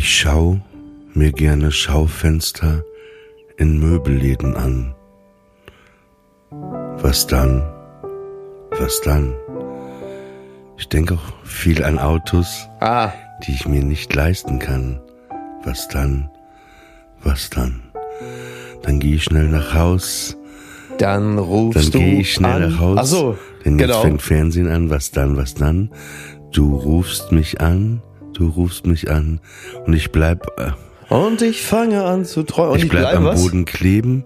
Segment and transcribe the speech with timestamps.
[0.00, 0.60] Ich schau
[1.12, 2.84] mir gerne Schaufenster
[3.56, 4.94] in Möbelläden an.
[6.52, 7.68] Was dann?
[8.78, 9.34] Was dann?
[10.76, 13.10] Ich denke auch viel an Autos, Ah,
[13.42, 15.00] die ich mir nicht leisten kann.
[15.64, 16.30] Was dann?
[17.24, 17.82] Was dann?
[18.82, 20.36] Dann gehe ich schnell nach Haus,
[20.98, 22.70] dann dann rufst du gehe ich schnell an.
[22.70, 22.98] nach Haus.
[23.00, 24.02] Ach so, denn jetzt genau.
[24.02, 24.90] fängt Fernsehen an.
[24.90, 25.36] Was dann?
[25.36, 25.90] Was dann?
[26.52, 28.00] Du rufst mich an,
[28.38, 29.40] du rufst mich an
[29.84, 30.70] und ich bleib, äh,
[31.14, 32.72] Und ich fange an zu träumen.
[32.74, 33.42] Und ich bleib am was?
[33.42, 34.24] Boden kleben.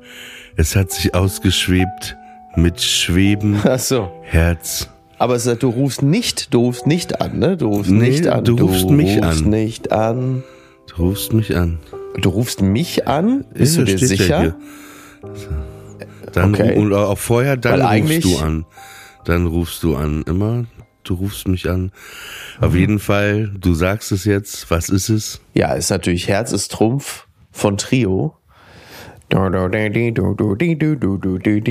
[0.57, 2.17] Es hat sich ausgeschwebt
[2.57, 4.11] mit Schweben, Ach so.
[4.23, 4.89] Herz.
[5.19, 7.57] Aber es, ist- du rufst nicht, du rufst nicht an, ne?
[7.57, 8.45] Du rufst Nee, nicht an.
[8.45, 9.51] du rufst mich rufst an.
[9.51, 10.43] nicht an.
[10.89, 11.79] Du rufst mich an.
[12.21, 13.45] Du rufst mich an?
[13.55, 14.41] Bist Ja, du dir ja sicher?
[14.41, 14.55] hier.
[16.33, 16.77] Dann Okay.
[16.77, 18.65] und auch vorher, dann Weil rufst du an.
[19.25, 20.23] Dann rufst du an.
[20.27, 20.65] Immer,
[21.05, 21.93] du rufst mich an.
[22.61, 24.71] Auf jeden Fall, du sagst es jetzt.
[24.71, 25.41] Was ist es?
[25.55, 28.37] Ja, ist natürlich Herz ist Trumpf von Trio.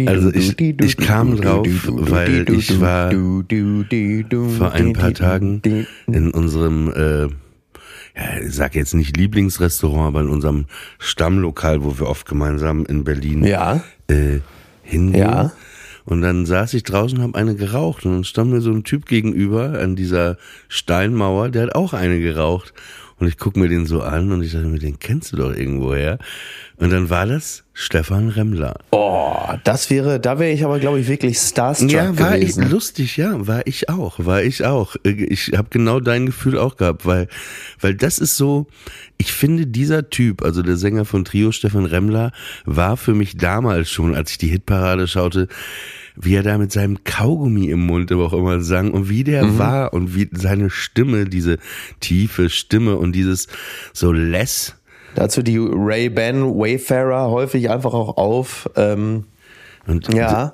[0.08, 3.12] Also ich- ich kam drauf, weil ich war
[4.50, 5.62] Vor ein paar Tagen
[6.08, 7.22] in unserem, äh,
[8.20, 10.66] ja, ich sag jetzt nicht Lieblingsrestaurant, aber in unserem
[10.98, 13.82] Stammlokal, wo wir oft gemeinsam in Berlin Ja.
[14.10, 14.40] äh,
[14.84, 15.20] hingehen.
[15.22, 15.52] Ja.
[16.12, 18.84] Und dann saß ich draußen und habe eine geraucht und dann stand mir so ein
[18.84, 20.36] Typ gegenüber an dieser
[20.68, 22.74] Steinmauer, der hat auch eine geraucht.
[23.18, 25.56] Und ich guck mir den so an und ich dachte mir, den kennst du doch
[25.56, 26.18] irgendwoher.
[26.76, 28.78] Und dann war das Stefan Remmler.
[28.92, 29.32] Oh,
[29.64, 32.64] das wäre, da wäre ich aber, glaube ich, wirklich starstruck Ja, war gewesen.
[32.64, 34.98] ich lustig, ja, war ich auch, war ich auch.
[35.04, 37.30] Ich habe genau dein Gefühl auch gehabt, weil,
[37.80, 38.68] weil das ist so,
[39.18, 42.34] ich finde dieser Typ, also der Sänger von Trio, Stefan Remmler,
[42.66, 45.48] war für mich damals schon, als ich die Hitparade schaute,
[46.16, 49.58] wie er da mit seinem Kaugummi im Mund aber auch immer sang und wie der
[49.58, 51.58] war und wie seine Stimme, diese
[52.00, 53.48] tiefe Stimme und dieses
[53.94, 54.76] so less,
[55.16, 58.70] Dazu die Ray-Ban Wayfarer häufig einfach auch auf.
[58.76, 59.26] Ähm,
[59.88, 60.54] und ja.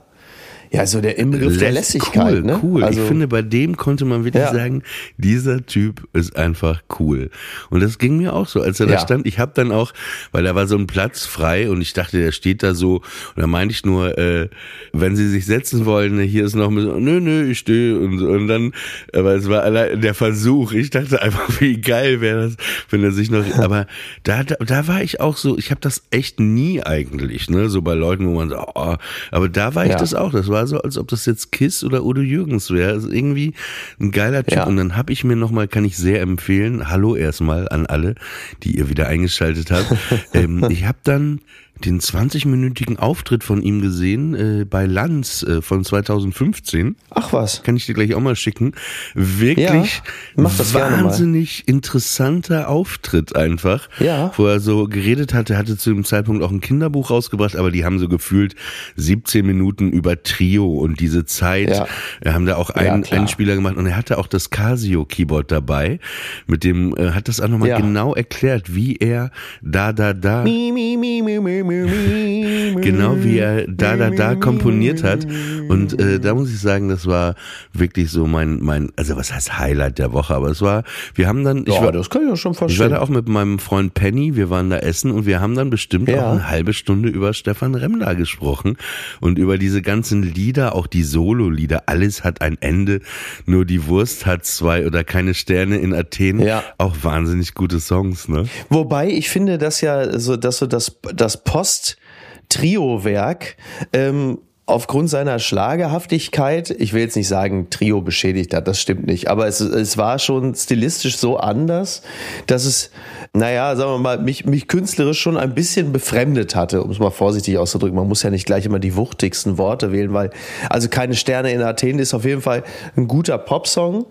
[0.72, 2.33] Ja, so der Inbegriff der Lässt- Lässigkeit.
[2.35, 2.59] Cool, ne?
[2.63, 2.83] cool.
[2.83, 4.53] Also, ich finde, bei dem konnte man wirklich Ja.
[4.53, 4.83] sagen,
[5.17, 7.29] dieser Typ ist einfach cool.
[7.69, 9.00] Und das ging mir auch so, als er da Ja.
[9.00, 9.25] stand.
[9.28, 9.94] Ich habe dann auch,
[10.31, 12.95] weil da war so ein Platz frei und ich dachte, der steht da so.
[12.97, 13.03] Und
[13.41, 14.50] da meinte ich nur, äh,
[14.94, 17.97] wenn Sie sich setzen wollen, hier ist noch ein bisschen, nö, nö, ich stehe.
[17.99, 18.72] Und, und dann,
[19.13, 20.73] aber es war allein der Versuch.
[20.73, 22.55] Ich dachte einfach, wie geil wäre das,
[22.89, 23.44] wenn er sich noch.
[23.57, 23.88] Aber
[24.23, 27.69] da, da, da war ich auch so, ich habe das echt nie eigentlich, ne?
[27.69, 28.95] So bei Leuten, wo man so, oh,
[29.31, 29.97] aber da war ich Ja.
[29.97, 30.31] das auch.
[30.31, 32.94] Das war so, als ob das jetzt Kiss oder Udo Jürgens wäre.
[32.94, 33.53] Also irgendwie
[34.00, 34.57] ein geiler Typ.
[34.57, 34.66] Ja.
[34.66, 38.16] Und dann habe ich mir nochmal, kann ich sehr empfehlen, hallo erstmal an alle,
[38.63, 39.94] die ihr wieder eingeschaltet habt.
[40.34, 41.41] ähm, ich habe dann
[41.84, 46.96] den 20-minütigen Auftritt von ihm gesehen äh, bei Lanz äh, von 2015.
[47.12, 47.64] ach was.
[47.64, 48.74] Kann ich dir gleich auch mal schicken.
[49.14, 50.02] Wirklich
[50.35, 50.44] Ja,
[50.74, 53.90] wahnsinnig interessanter Auftritt einfach.
[54.00, 54.32] Ja.
[54.38, 57.72] Wo er so geredet hatte, er hatte zu dem Zeitpunkt auch ein Kinderbuch rausgebracht, aber
[57.72, 58.56] die haben so gefühlt
[58.96, 61.70] 17 Minuten über Trio und diese Zeit.
[61.70, 61.88] Ja.
[62.22, 63.20] Wir haben da auch Ja, einen, klar.
[63.20, 66.00] einen Spieler gemacht und er hatte auch das Casio-Keyboard dabei.
[66.47, 67.80] Mit dem äh, hat das auch nochmal Ja.
[67.80, 69.32] genau erklärt, wie er
[69.62, 70.44] da, da, da.
[70.44, 71.64] Mi, mi, mi, mi, mi,
[72.81, 75.25] genau wie er da, da, da komponiert hat.
[75.67, 77.35] Und äh, da muss ich sagen, das war
[77.73, 80.84] wirklich so mein, mein, also was heißt Highlight der Woche, aber es war,
[81.16, 82.91] wir haben dann, Ja, ich war, das kann ich ja schon ich war verstehen.
[82.91, 86.09] da auch mit meinem Freund Penny, wir waren da essen und wir haben dann bestimmt
[86.09, 86.28] Ja.
[86.28, 88.78] auch eine halbe Stunde über Stefan Remmler gesprochen
[89.20, 91.84] und über diese ganzen Lieder, auch die Solo-Lieder.
[91.87, 93.02] Alles hat ein Ende,
[93.46, 96.40] nur die Wurst hat zwei oder keine Sterne in Athen.
[96.40, 96.63] Ja.
[96.78, 98.46] Auch wahnsinnig gute Songs, ne?
[98.70, 103.58] Wobei ich finde, dass ja so, dass so das, das Post-Trio-Werk
[103.92, 104.38] ähm,
[104.68, 109.48] aufgrund seiner Schlagerhaftigkeit, ich will jetzt nicht sagen, Trio beschädigt hat, das stimmt nicht, aber
[109.48, 112.04] es, es war schon stilistisch so anders,
[112.46, 112.92] dass es,
[113.34, 117.09] naja, sagen wir mal, mich, mich künstlerisch schon ein bisschen befremdet hatte, um es mal
[117.09, 117.96] vorsichtig auszudrücken.
[117.96, 120.30] Man muss ja nicht gleich immer die wuchtigsten Worte wählen, weil,
[120.70, 122.64] also keine Sterne in Athen ist auf jeden Fall
[122.96, 124.06] ein guter Popsong.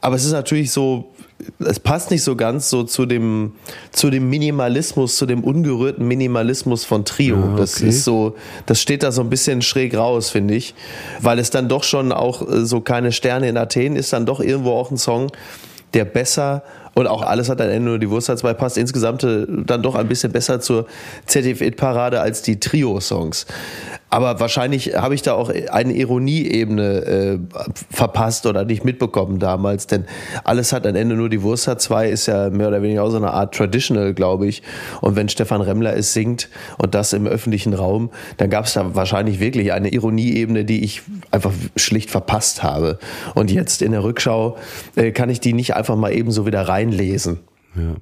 [0.00, 1.12] Aber es ist natürlich so,
[1.60, 3.52] es passt nicht so ganz so zu dem,
[3.90, 7.36] zu dem Minimalismus, zu dem ungerührten Minimalismus von Trio.
[7.36, 7.88] Ja, Das okay.
[7.88, 8.36] ist so,
[8.66, 10.74] das steht da so ein bisschen schräg raus, finde ich.
[11.20, 14.40] Weil es dann doch schon auch äh, so keine Sterne in Athen ist, dann doch
[14.40, 15.30] irgendwo auch ein Song,
[15.94, 16.62] der besser
[16.94, 19.82] und auch alles hat ein Ende, nur die Wurst hat zwei passt insgesamt äh, dann
[19.82, 20.86] doch ein bisschen besser zur
[21.26, 23.46] ZDF-Parade als die Trio-Songs.
[24.10, 27.38] Aber wahrscheinlich habe ich da auch eine Ironieebene äh,
[27.90, 30.06] verpasst oder nicht mitbekommen damals, denn
[30.44, 33.10] alles hat ein Ende, nur die Wurst hat zwei, ist ja mehr oder weniger auch
[33.10, 34.62] so eine Art Traditional, glaube ich.
[35.02, 38.94] Und wenn Stefan Remmler es singt und das im öffentlichen Raum, dann gab es da
[38.94, 42.98] wahrscheinlich wirklich eine Ironieebene, die ich einfach schlicht verpasst habe.
[43.34, 44.56] Und jetzt in der Rückschau
[44.96, 47.40] äh, kann ich die nicht einfach mal eben so wieder reinlesen.
[47.76, 47.96] Ja.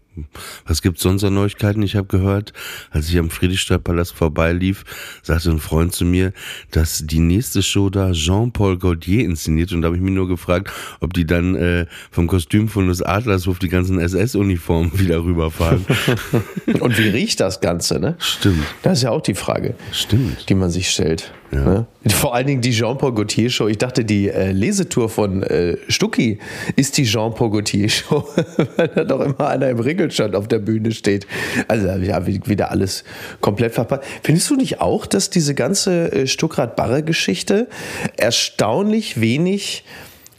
[0.67, 1.83] Was gibt's sonst an Neuigkeiten?
[1.83, 2.53] Ich habe gehört,
[2.91, 4.85] als ich am Friedrichstadtpalast vorbeilief,
[5.23, 6.33] sagte ein Freund zu mir,
[6.71, 10.73] dass die nächste Show da Jean-Paul Gaultier inszeniert und da habe ich mich nur gefragt,
[11.01, 15.85] ob die dann äh, vom Kostüm von des Adlershof die ganzen SS-Uniformen wieder rüberfahren.
[16.81, 18.17] Und wie riecht das Ganze, ne?
[18.19, 18.65] Stimmt.
[18.83, 19.75] Das ist ja auch die Frage.
[19.93, 20.49] Stimmt.
[20.49, 21.33] die man sich stellt.
[21.51, 21.87] Ne?
[22.09, 23.69] Vor allen Dingen die Jean-Paul Gaultier Show.
[23.69, 26.39] Ich dachte, die äh, Lesetour von äh, Stucki
[26.75, 28.27] ist die Jean-Paul Gaultier Show,
[28.77, 31.27] weil da doch immer einer im Ringelstand auf der Bühne steht.
[31.69, 33.05] Also ja, wie- wieder alles
[33.41, 34.05] komplett verpasst.
[34.23, 37.69] Findest du nicht auch, dass diese ganze äh, Stuckrad-Barre-Geschichte
[38.17, 39.85] erstaunlich wenig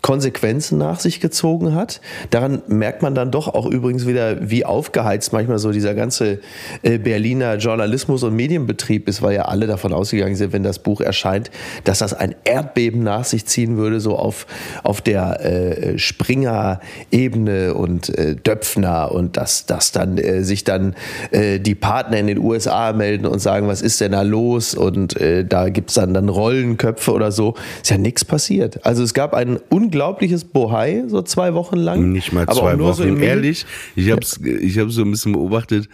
[0.02, 2.02] Konsequenzen nach sich gezogen hat.
[2.30, 6.40] Daran merkt man dann doch auch übrigens wieder, wie aufgeheizt manchmal so dieser ganze
[6.84, 11.02] äh, Berliner Journalismus und Medienbetrieb ist, weil ja alle davon ausgegangen sind, wenn das Buch
[11.02, 11.52] erscheint,
[11.84, 14.48] dass das ein Erdbeben nach sich ziehen würde, so auf,
[14.84, 20.96] auf der äh, Springer-Ebene und äh, Döpfner und dass, dass dann äh, sich dann
[21.32, 24.76] äh, die Partner in den USA melden und sagen, was ist denn da los?
[24.76, 27.56] Und äh, da gibt's dann, dann Rollenköpfe oder so.
[27.82, 28.86] Ist ja nichts passiert.
[28.86, 29.60] Also es gab ein
[30.02, 32.12] unglaubliches Bohai, so zwei Wochen lang.
[32.12, 33.14] Nicht mal zwei so Wochen.
[33.14, 33.66] Mini- Ehrlich,
[33.96, 34.22] ich habe
[34.62, 35.90] ich hab so ein bisschen beobachtet.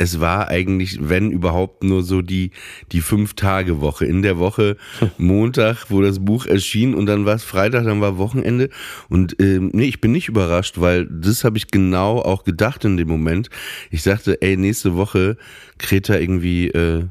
[0.00, 2.52] Es war eigentlich, wenn überhaupt, nur so die,
[2.92, 4.04] die Fünf-Tage-Woche.
[4.04, 4.76] In der Woche
[5.18, 8.68] Montag, wo das Buch erschien und dann war es Freitag, dann war Wochenende.
[9.08, 12.96] Und ähm, nee, ich bin nicht überrascht, weil das habe ich genau auch gedacht in
[12.96, 13.48] dem Moment.
[13.90, 15.36] Ich sagte, ey, nächste Woche
[15.78, 17.06] kräht da irgendwie äh,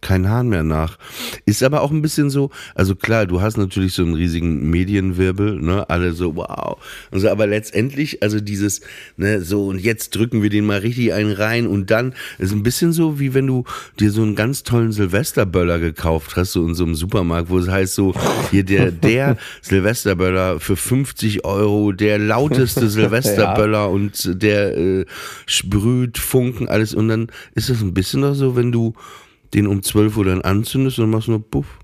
[0.00, 0.98] kein Hahn mehr nach.
[1.44, 5.60] Ist aber auch ein bisschen so, also klar, du hast natürlich so einen riesigen Medienwirbel,
[5.60, 6.78] ne, alle so, wow.
[7.10, 8.80] Und so, aber letztendlich, also dieses,
[9.16, 12.62] ne, so, und jetzt drücken wir den mal richtig einen rein und dann, ist ein
[12.62, 13.64] bisschen so, wie wenn du
[13.98, 17.68] dir so einen ganz tollen Silvesterböller gekauft hast, so in so einem Supermarkt, wo es
[17.68, 18.14] heißt so,
[18.50, 25.06] hier der, der Silvesterböller für 50 Euro, der lauteste Silvesterböller und der äh,
[25.46, 28.94] sprüht Funken, alles, und dann ist das ein bisschen noch so, wenn du
[29.54, 31.78] den um 12 Uhr dann anzündest und machst nur Puff.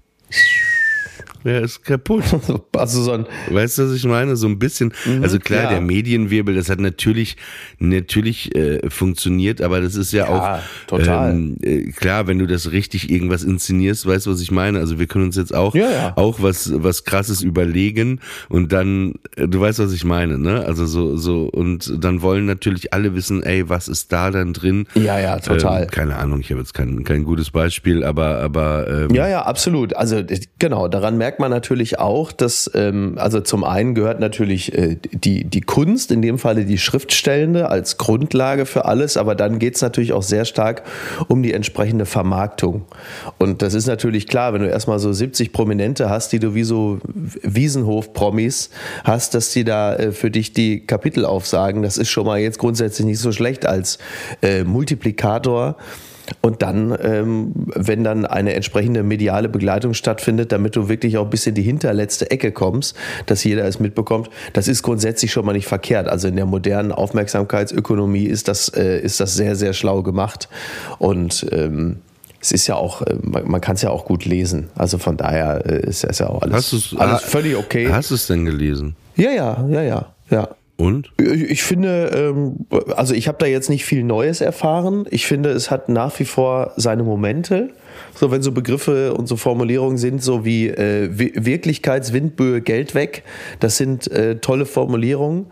[1.47, 2.25] Der ist kaputt.
[2.77, 4.37] Also so ein, Weißt du, was ich meine?
[4.37, 4.93] So ein bisschen.
[5.23, 5.69] Also klar, ja.
[5.71, 7.37] der Medienwirbel, das hat natürlich,
[7.79, 11.31] natürlich äh, funktioniert, aber das ist ja, Ja, auch total.
[11.31, 14.79] Ähm, äh, klar, wenn du das richtig irgendwas inszenierst, weißt du, was ich meine?
[14.79, 19.49] Also wir können uns jetzt auch, Ja, auch was, was krasses überlegen und dann, äh,
[19.49, 20.65] du weißt, was ich meine, ne?
[20.67, 24.87] Also so, so, und dann wollen natürlich alle wissen, ey, was ist da dann drin?
[24.95, 25.85] Ja, ja, total.
[25.85, 29.43] Ähm, keine Ahnung, ich habe jetzt kein, kein gutes Beispiel, aber, aber ähm, Ja, ja,
[29.43, 29.95] absolut.
[29.97, 30.23] Also
[30.59, 35.45] genau, daran merkt man natürlich auch, dass ähm, also zum einen gehört natürlich äh, die
[35.45, 40.13] die Kunst, in dem Falle die Schriftstellende als Grundlage für alles, aber dann geht's natürlich
[40.13, 40.83] auch sehr stark
[41.29, 42.85] um die entsprechende Vermarktung.
[43.39, 46.65] Und das ist natürlich klar, wenn du erstmal so 70 Prominente hast, die du wie
[46.65, 46.99] so
[47.43, 48.71] Wiesenhof-Promis
[49.05, 52.59] hast, dass die da äh, für dich die Kapitel aufsagen, das ist schon mal jetzt
[52.59, 53.99] grundsätzlich nicht so schlecht als
[54.43, 55.77] äh, Multiplikator.
[56.41, 61.47] Und dann, ähm, wenn dann eine entsprechende mediale Begleitung stattfindet, damit du wirklich auch bis
[61.47, 65.67] in die hinterletzte Ecke kommst, dass jeder es mitbekommt, das ist grundsätzlich schon mal nicht
[65.67, 66.09] verkehrt.
[66.09, 70.49] Also in der modernen Aufmerksamkeitsökonomie ist das, äh, ist das sehr, sehr schlau gemacht.
[70.99, 71.97] Und ähm,
[72.41, 74.69] es ist ja auch, äh, man, man kann es ja auch gut lesen.
[74.75, 77.89] Also von daher äh, ist das ja auch alles, alles völlig okay.
[77.91, 78.97] Hast du es denn gelesen?
[79.17, 80.49] Ja, ja, ja, ja, ja.
[80.79, 81.11] Und?
[81.19, 85.07] Ich finde, ähm, also ich habe da jetzt nicht viel Neues erfahren.
[85.11, 87.71] Ich finde, es hat nach wie vor seine Momente.
[88.15, 93.23] So, wenn so Begriffe und so Formulierungen sind, so wie äh, Wirklichkeitswindböe, Geld weg,
[93.59, 95.47] das sind äh, tolle Formulierungen.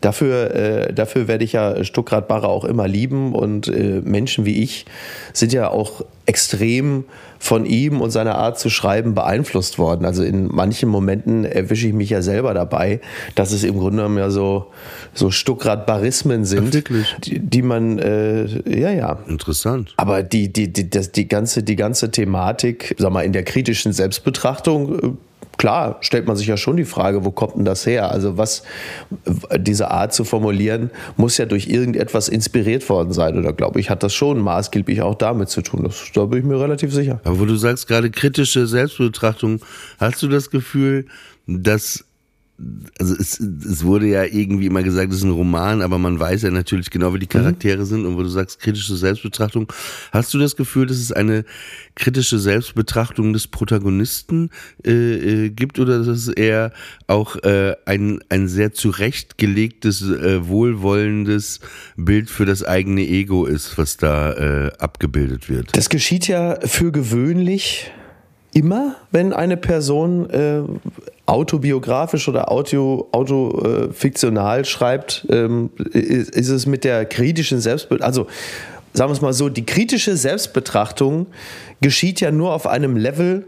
[0.00, 4.62] Dafür, äh, dafür werde ich ja Stuckrad Barre auch immer lieben und äh, Menschen wie
[4.62, 4.86] ich
[5.34, 7.04] sind ja auch extrem
[7.42, 10.04] von ihm und seiner Art zu schreiben beeinflusst worden.
[10.04, 13.00] Also in manchen Momenten erwische ich mich ja selber dabei,
[13.34, 14.66] dass es im Grunde genommen ja so,
[15.14, 16.84] so Stuckrad-Barismen sind,
[17.24, 19.18] die, die, man, äh, ja, ja.
[19.26, 19.94] Interessant.
[19.96, 23.94] Aber die, die, die, das, die, ganze, die ganze Thematik, sag mal, in der kritischen
[23.94, 25.12] Selbstbetrachtung, äh,
[25.60, 28.10] klar stellt man sich ja schon die Frage, wo kommt denn das her?
[28.10, 28.62] Also was
[29.58, 33.38] diese Art zu formulieren, muss ja durch irgendetwas inspiriert worden sein.
[33.38, 35.84] Oder glaube ich, hat das schon maßgeblich auch damit zu tun.
[35.84, 37.20] Das, da bin ich mir relativ sicher.
[37.24, 39.60] Aber wo du sagst, gerade kritische Selbstbetrachtung,
[39.98, 41.04] hast du das Gefühl,
[41.46, 42.06] dass
[42.98, 46.42] also es, es wurde ja irgendwie immer gesagt, es ist ein Roman, aber man weiß
[46.42, 47.84] ja natürlich genau, wie die Charaktere mhm.
[47.84, 49.72] sind und wo du sagst, kritische Selbstbetrachtung.
[50.12, 51.44] Hast du das Gefühl, dass es eine
[51.94, 54.50] kritische Selbstbetrachtung des Protagonisten
[54.84, 56.72] äh, äh, gibt oder dass es eher
[57.06, 61.60] auch äh, ein, ein sehr zurechtgelegtes, äh, wohlwollendes
[61.96, 64.32] Bild für das eigene Ego ist, was da
[64.66, 65.76] äh, abgebildet wird?
[65.76, 67.90] Das geschieht ja für gewöhnlich
[68.52, 70.62] immer, wenn eine Person äh,
[71.30, 78.26] autobiografisch oder autofiktional schreibt, ähm, ist, ist, es mit der kritischen Selbstbild, also
[78.92, 81.28] sagen wir es mal so, die kritische Selbstbetrachtung
[81.80, 83.44] geschieht ja nur auf einem Level,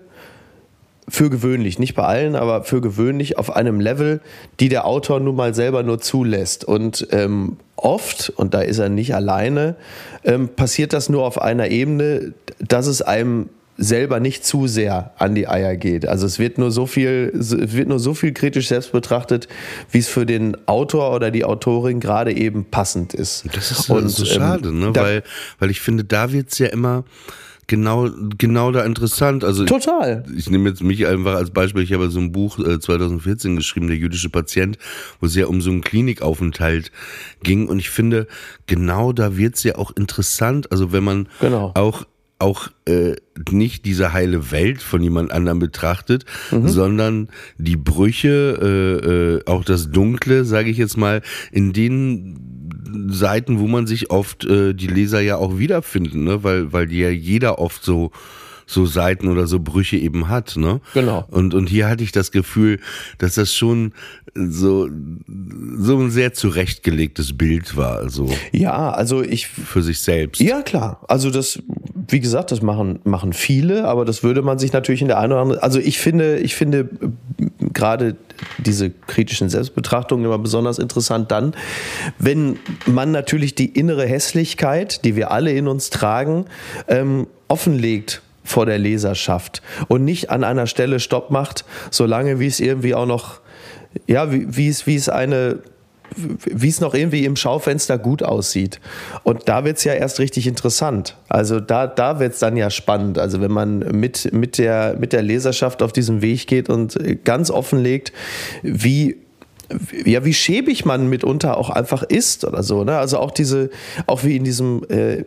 [1.09, 4.21] für gewöhnlich, nicht bei allen, aber für gewöhnlich auf einem Level,
[4.61, 6.65] die der Autor nun mal selber nur zulässt.
[6.65, 9.75] Und ähm, oft, und da ist er nicht alleine,
[10.25, 13.49] ähm, passiert das nur auf einer Ebene, dass es einem
[13.83, 16.07] selber nicht zu sehr an die Eier geht.
[16.07, 19.49] Also es wird nur so viel, es wird nur so viel kritisch selbst betrachtet,
[19.91, 23.45] wie es für den Autor oder die Autorin gerade eben passend ist.
[23.53, 24.95] Das ist und, so ähm, schade, ne?
[24.95, 25.23] weil,
[25.59, 27.05] weil ich finde, da wird es ja immer
[27.67, 28.09] genau,
[28.39, 29.45] genau da interessant.
[29.45, 30.25] Also Total.
[30.31, 31.83] Ich, ich nehme jetzt mich einfach als Beispiel.
[31.83, 34.79] Ich habe so ein Buch äh, 2014 geschrieben, Der jüdische Patient,
[35.21, 36.93] wo es ja um so einen Klinikaufenthalt
[37.43, 37.69] ging.
[37.69, 38.27] Und ich finde,
[38.67, 40.71] genau da wird es ja auch interessant.
[40.71, 41.73] Also wenn man genau.
[41.75, 42.05] auch
[42.43, 43.15] auch äh,
[43.51, 46.69] nicht diese heile Welt von jemand anderem betrachtet, mhm.
[46.69, 52.53] sondern die Brüche, äh, äh, auch das Dunkle, sage ich jetzt mal, in den
[53.09, 56.45] Seiten, wo man sich oft äh, die Leser ja auch wiederfinden, ne?
[56.45, 58.11] weil, weil die ja jeder oft so
[58.67, 60.81] so Seiten oder so Brüche eben hat, ne?
[60.95, 61.25] Genau.
[61.31, 62.81] Und, und hier hatte ich das Gefühl,
[63.19, 63.93] dass das schon
[64.35, 64.89] so,
[65.79, 68.31] so ein sehr zurechtgelegtes Bild war, also.
[68.53, 69.49] Ja, also ich.
[69.49, 70.41] Für sich selbst.
[70.41, 71.05] Ja, klar.
[71.09, 71.63] Also das,
[72.09, 75.33] wie gesagt, das machen, machen viele, aber das würde man sich natürlich in der einen
[75.33, 76.89] oder anderen, also ich finde, ich finde
[77.73, 78.17] gerade
[78.59, 81.55] diese kritischen Selbstbetrachtungen immer besonders interessant dann,
[82.19, 86.47] wenn man natürlich die innere Hässlichkeit, die wir alle in uns tragen,
[86.89, 92.61] ähm, offenlegt vor der Leserschaft und nicht an einer Stelle Stopp macht, solange wie es
[92.61, 93.41] irgendwie auch noch,
[94.07, 95.61] ja, wie, wie es, wie es eine
[96.17, 98.81] wie es noch irgendwie im Schaufenster gut aussieht.
[99.23, 101.17] Und da wird es ja erst richtig interessant.
[101.29, 103.19] Also da, da wird es dann ja spannend.
[103.19, 107.51] Also wenn man mit, mit, der, mit der Leserschaft auf diesem Weg geht und ganz
[107.51, 108.13] offenlegt,
[108.63, 109.17] wie
[110.05, 112.85] ja, wie schäbig man mitunter auch einfach ist oder so.
[112.85, 112.99] Ne?
[112.99, 113.71] Also auch diese,
[114.07, 115.25] auch wie in diesem äh,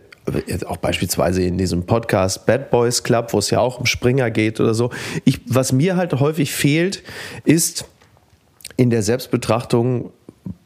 [0.66, 4.60] auch beispielsweise in diesem Podcast Bad Boys Club, wo es ja auch um Springer geht
[4.60, 4.90] oder so.
[5.24, 7.04] Ich, was mir halt häufig fehlt,
[7.44, 7.86] ist
[8.78, 10.12] in der Selbstbetrachtung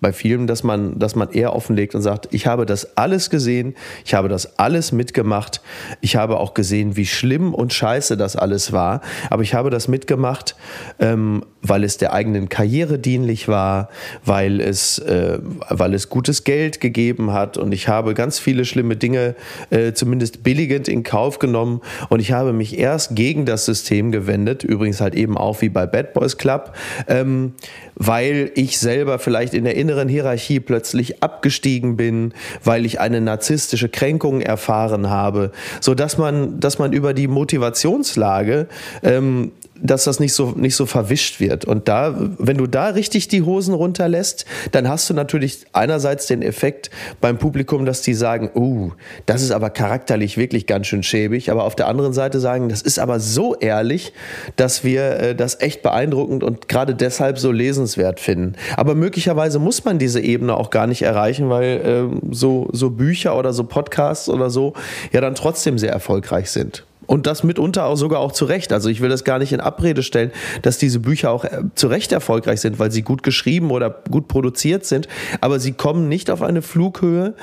[0.02, 3.76] bei vielen, dass man, dass man eher offenlegt und sagt, ich habe das alles gesehen,
[4.06, 5.62] ich habe das alles mitgemacht,
[6.02, 9.88] ich habe auch gesehen, wie schlimm und scheiße das alles war, aber ich habe das
[9.88, 10.56] mitgemacht,
[11.00, 13.90] ähm, weil es der eigenen Karriere dienlich war,
[14.24, 18.96] weil es, äh, weil es gutes Geld gegeben hat und ich habe ganz viele schlimme
[18.96, 19.36] Dinge
[19.70, 24.64] äh, zumindest billigend in Kauf genommen und ich habe mich erst gegen das System gewendet,
[24.64, 26.74] übrigens halt eben auch wie bei Bad Boys Club,
[27.08, 27.54] ähm,
[27.96, 32.34] weil ich selber vielleicht in der inneren Hierarchie plötzlich abgestiegen bin,
[32.64, 38.68] weil ich eine narzisstische Kränkung erfahren habe, so dass man, dass man über die Motivationslage
[39.04, 41.66] ähm, dass das nicht so, nicht so verwischt wird.
[41.66, 46.42] Und da, wenn du da richtig die Hosen runterlässt, dann hast du natürlich einerseits den
[46.42, 46.90] Effekt
[47.22, 48.92] beim Publikum, dass die sagen, uh,
[49.26, 52.82] das ist aber charakterlich wirklich ganz schön schäbig, aber auf der anderen Seite sagen, das
[52.82, 54.14] ist aber so ehrlich,
[54.56, 58.54] dass wir äh, das echt beeindruckend und gerade deshalb so lesenswert finden.
[58.76, 63.38] Aber möglicherweise muss man diese Ebene auch gar nicht erreichen, weil äh, so, so Bücher
[63.38, 64.74] oder so Podcasts oder so
[65.12, 66.84] ja dann trotzdem sehr erfolgreich sind.
[67.10, 68.72] Und das mitunter auch sogar auch zu Recht.
[68.72, 71.88] Also ich will das gar nicht in Abrede stellen, dass diese Bücher auch äh, zu
[71.88, 75.08] Recht erfolgreich sind, weil sie gut geschrieben oder gut produziert sind.
[75.42, 77.34] Aber sie kommen nicht auf eine Flughöhe,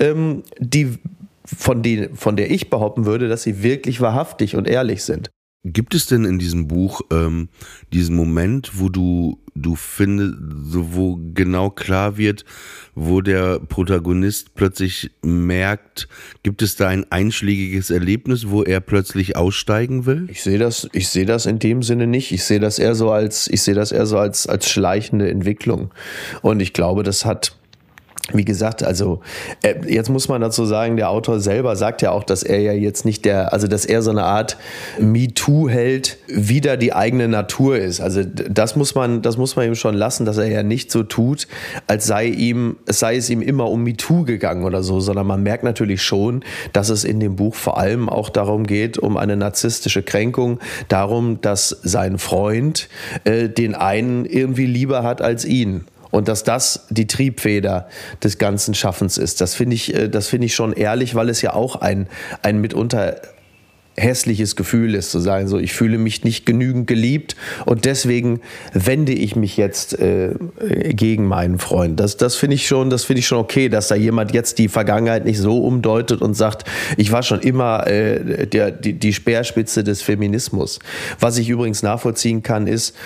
[0.00, 0.98] ähm, die
[1.44, 5.30] von, die, von der ich behaupten würde, dass sie wirklich wahrhaftig und ehrlich sind.
[5.64, 7.48] Gibt es denn in diesem Buch ähm,
[7.92, 12.44] diesen Moment, wo du, du findest, wo genau klar wird,
[12.96, 16.08] wo der Protagonist plötzlich merkt,
[16.42, 20.26] gibt es da ein einschlägiges Erlebnis, wo er plötzlich aussteigen will?
[20.32, 22.32] Ich sehe das, ich sehe das in dem Sinne nicht.
[22.32, 25.92] Ich sehe das eher so als, ich sehe das eher so als, als schleichende Entwicklung.
[26.40, 27.56] Und ich glaube, das hat,
[28.34, 29.20] wie gesagt, also
[29.62, 32.72] äh, jetzt muss man dazu sagen, der Autor selber sagt ja auch, dass er ja
[32.72, 34.56] jetzt nicht der, also dass er so eine Art
[34.98, 38.00] MeToo-Held wieder die eigene Natur ist.
[38.00, 41.02] Also das muss man, das muss man ihm schon lassen, dass er ja nicht so
[41.02, 41.46] tut,
[41.86, 45.42] als sei ihm, es sei es ihm immer um MeToo gegangen oder so, sondern man
[45.42, 49.36] merkt natürlich schon, dass es in dem Buch vor allem auch darum geht, um eine
[49.36, 50.58] narzisstische Kränkung,
[50.88, 52.88] darum, dass sein Freund
[53.24, 57.88] äh, den einen irgendwie lieber hat als ihn und dass das die Triebfeder
[58.22, 59.40] des ganzen Schaffens ist.
[59.40, 62.06] Das finde ich, äh, das finde ich schon ehrlich, weil es ja auch ein,
[62.42, 63.16] ein mitunter
[63.96, 68.40] hässliches Gefühl ist, zu sagen, so ich fühle mich nicht genügend geliebt und deswegen
[68.72, 70.34] wende ich mich jetzt äh,
[70.94, 72.00] gegen meinen Freund.
[72.00, 74.68] Das, das finde ich schon, das finde ich schon okay, dass da jemand jetzt die
[74.68, 76.64] Vergangenheit nicht so umdeutet und sagt,
[76.96, 80.78] ich war schon immer äh, der, die, die Speerspitze des Feminismus.
[81.20, 82.96] Was ich übrigens nachvollziehen kann, ist,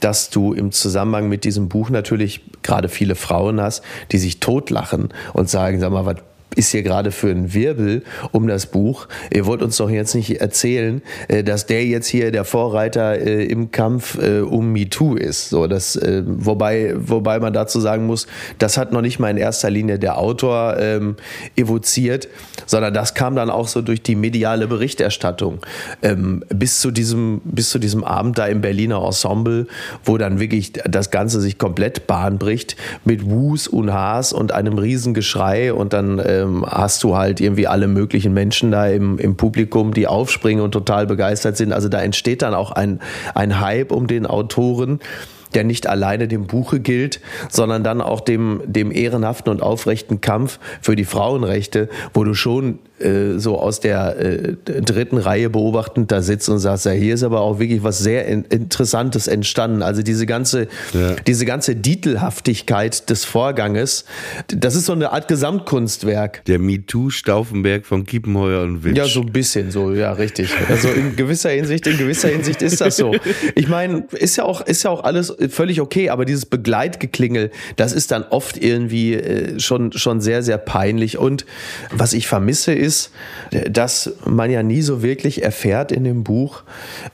[0.00, 5.10] dass du im Zusammenhang mit diesem Buch natürlich gerade viele Frauen hast, die sich totlachen
[5.32, 6.16] und sagen, sag mal, was
[6.56, 8.02] ist hier gerade für ein Wirbel
[8.32, 9.06] um das Buch.
[9.32, 13.44] Ihr wollt uns doch jetzt nicht erzählen, äh, dass der jetzt hier der Vorreiter äh,
[13.44, 15.50] im Kampf äh, um MeToo ist.
[15.50, 18.26] So, das, wobei, wobei man dazu sagen muss,
[18.58, 21.16] das hat noch nicht mal in erster Linie der Autor ähm,
[21.56, 22.28] evoziert,
[22.66, 25.60] sondern das kam dann auch so durch die mediale Berichterstattung
[26.02, 29.66] ähm, bis zu diesem bis zu diesem Abend da im Berliner Ensemble,
[30.04, 34.78] wo dann wirklich das Ganze sich komplett Bahn bricht mit Wus und Haas und einem
[34.78, 39.36] Riesengeschrei und dann äh, ähm, hast du halt irgendwie alle möglichen Menschen da im, im
[39.36, 41.72] Publikum, die aufspringen und total begeistert sind.
[41.72, 43.00] Also da entsteht dann auch ein,
[43.34, 45.00] ein Hype um den Autoren
[45.54, 50.60] der nicht alleine dem Buche gilt, sondern dann auch dem, dem ehrenhaften und aufrechten Kampf
[50.80, 56.22] für die Frauenrechte, wo du schon äh, so aus der äh, dritten Reihe beobachtend da
[56.22, 59.82] sitzt und sagst, ja, hier ist aber auch wirklich was sehr in Interessantes entstanden.
[59.82, 61.16] Also diese ganze, ja.
[61.26, 64.04] diese ganze Dietelhaftigkeit des Vorganges,
[64.48, 66.44] das ist so eine Art Gesamtkunstwerk.
[66.44, 68.96] Der MeToo-Stauffenberg von Kiepenheuer und Witsch.
[68.96, 70.50] Ja, so ein bisschen so, ja, richtig.
[70.68, 73.14] Also in gewisser Hinsicht, in gewisser Hinsicht ist das so.
[73.54, 77.92] Ich meine, ist ja auch, ist ja auch alles völlig okay, aber dieses Begleitgeklingel, das
[77.92, 81.18] ist dann oft irgendwie äh, schon, schon sehr, sehr peinlich.
[81.18, 81.46] Und
[81.90, 83.12] was ich vermisse ist, ist,
[83.70, 86.62] dass man ja nie so wirklich erfährt in dem Buch,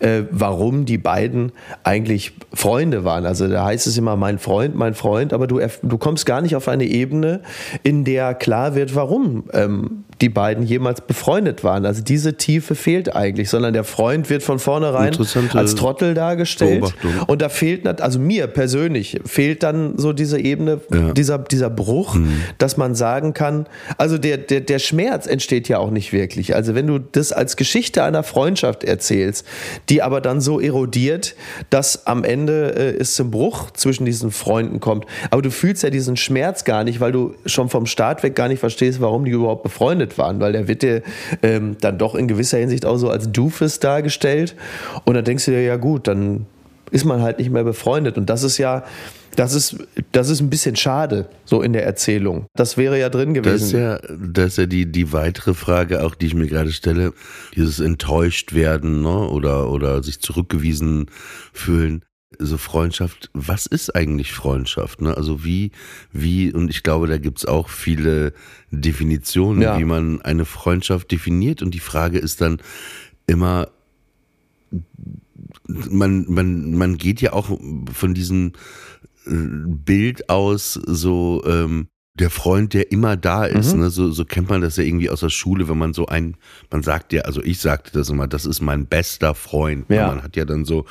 [0.01, 1.53] äh, warum die beiden
[1.85, 3.27] eigentlich Freunde waren.
[3.27, 6.57] Also da heißt es immer mein Freund, mein Freund, aber du, du kommst gar nicht
[6.57, 7.41] auf eine Ebene,
[7.83, 11.85] in der klar wird, warum ähm, die beiden jemals befreundet waren.
[11.85, 15.15] Also diese Tiefe fehlt eigentlich, sondern der Freund wird von vornherein
[15.53, 16.95] als Trottel dargestellt.
[17.27, 21.13] Und da fehlt, also mir persönlich, fehlt dann so diese Ebene, ja.
[21.13, 22.41] dieser, dieser Bruch, mhm.
[22.57, 23.67] dass man sagen kann,
[23.99, 26.55] also der, der, der Schmerz entsteht ja auch nicht wirklich.
[26.55, 29.47] Also wenn du das als Geschichte einer Freundschaft erzählst,
[29.91, 31.35] die aber dann so erodiert,
[31.69, 35.05] dass am Ende äh, es zum Bruch zwischen diesen Freunden kommt.
[35.31, 38.49] Aber du fühlst ja diesen Schmerz gar nicht, weil du schon vom Start weg gar
[38.49, 41.03] nicht verstehst, warum die überhaupt befreundet befreundet waren, weil der wird dir
[41.43, 44.55] ähm, dann doch in gewisser Hinsicht auch so als Doofus dargestellt.
[45.05, 46.47] Und dann denkst du dir, ja gut, dann
[46.91, 48.17] ist man halt nicht mehr befreundet.
[48.17, 48.85] Und das ist ja,
[49.35, 49.77] das ist,
[50.13, 52.47] das ist ein bisschen schade, so in der Erzählung.
[52.55, 53.53] Das wäre ja drin gewesen.
[53.53, 53.99] Das ist ja,
[54.33, 57.13] das ist ja die, die weitere Frage, auch die ich mir gerade stelle.
[57.55, 59.29] Dieses enttäuscht werden, ne?
[59.29, 61.07] oder, oder sich zurückgewiesen
[61.53, 62.03] fühlen
[62.39, 65.01] so Freundschaft, was ist eigentlich Freundschaft?
[65.01, 65.17] Ne?
[65.17, 65.73] Also wie,
[66.13, 68.33] wie, und ich glaube, da gibt's auch viele
[68.71, 69.79] Definitionen, ja.
[69.79, 71.63] wie man eine Freundschaft definiert.
[71.63, 72.59] Und die Frage ist dann
[73.27, 73.69] immer,
[75.67, 77.59] man, man, man geht ja auch
[77.93, 78.53] von diesem
[79.27, 83.75] äh, Bild aus, so, ähm, der Freund, der immer da ist.
[83.75, 83.83] Mhm.
[83.83, 83.91] Ne?
[83.91, 86.37] So, so kennt man das ja irgendwie aus der Schule, wenn man so ein,
[86.71, 89.91] man sagt ja, also ich sagte das immer, das ist mein bester Freund.
[89.91, 89.97] Ne?
[89.97, 90.09] Ja.
[90.09, 90.87] Man hat ja dann so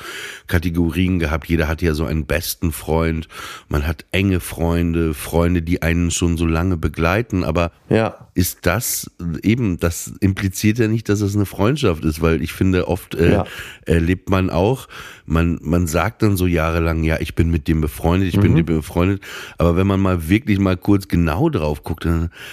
[0.46, 3.28] Kategorien gehabt, jeder hat ja so einen besten Freund.
[3.68, 8.25] Man hat enge Freunde, Freunde, die einen schon so lange begleiten, aber ja.
[8.36, 9.10] Ist das
[9.42, 13.32] eben, das impliziert ja nicht, dass es eine Freundschaft ist, weil ich finde, oft äh,
[13.32, 13.44] ja.
[13.86, 14.88] erlebt man auch,
[15.24, 18.42] man, man sagt dann so jahrelang, ja, ich bin mit dem befreundet, ich mhm.
[18.42, 19.22] bin mit dem befreundet,
[19.56, 22.06] aber wenn man mal wirklich mal kurz genau drauf guckt,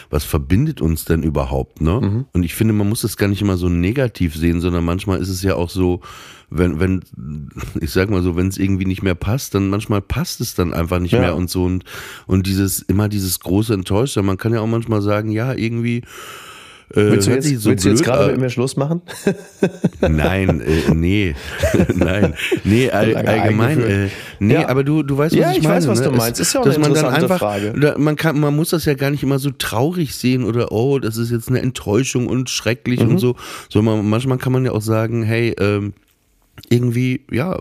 [0.09, 1.99] was verbindet uns denn überhaupt, ne?
[2.01, 2.25] Mhm.
[2.31, 5.27] Und ich finde, man muss das gar nicht immer so negativ sehen, sondern manchmal ist
[5.27, 5.99] es ja auch so,
[6.57, 7.01] wenn, wenn,
[7.79, 10.73] ich sag mal so, wenn es irgendwie nicht mehr passt, dann manchmal passt es dann
[10.73, 11.19] einfach nicht ja.
[11.19, 11.83] mehr und so und,
[12.27, 14.25] und dieses, immer dieses große Enttäuschung.
[14.25, 16.03] Man kann ja auch manchmal sagen, ja, irgendwie,
[16.91, 19.01] äh, willst du jetzt, so willst du jetzt gerade mit mir Schluss machen?
[20.01, 21.35] Nein, äh, nee.
[21.95, 22.35] Nein.
[22.63, 23.81] Nee, all, allgemein.
[23.81, 24.69] Äh, nee, ja.
[24.69, 25.77] aber du, du weißt, was ja, ich, ich meine.
[25.77, 26.05] weiß, was ne?
[26.05, 26.39] du meinst.
[26.39, 27.95] Ist ja auch dass eine man dann einfach, Frage.
[27.97, 31.17] Man, kann, man muss das ja gar nicht immer so traurig sehen oder, oh, das
[31.17, 33.11] ist jetzt eine Enttäuschung und schrecklich mhm.
[33.11, 33.35] und so.
[33.69, 35.93] Sondern manchmal kann man ja auch sagen, hey, ähm,
[36.69, 37.59] irgendwie, ja,